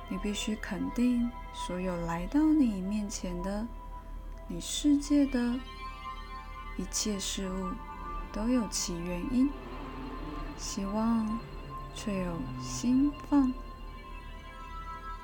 [0.10, 3.68] 你必须肯定所有来到你面前的
[4.48, 5.60] 你世界的。
[6.78, 7.72] 一切事物
[8.32, 9.50] 都有其原因，
[10.58, 11.40] 希望
[11.94, 13.52] 却有心放。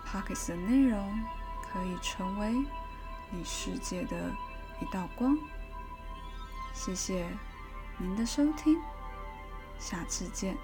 [0.06, 1.24] p o c k e t 的内容
[1.62, 2.54] 可以成为
[3.32, 4.32] 你世界的
[4.82, 5.38] 一道光。
[6.74, 7.28] 谢谢
[7.98, 8.80] 您的收听，
[9.80, 10.58] 下次见。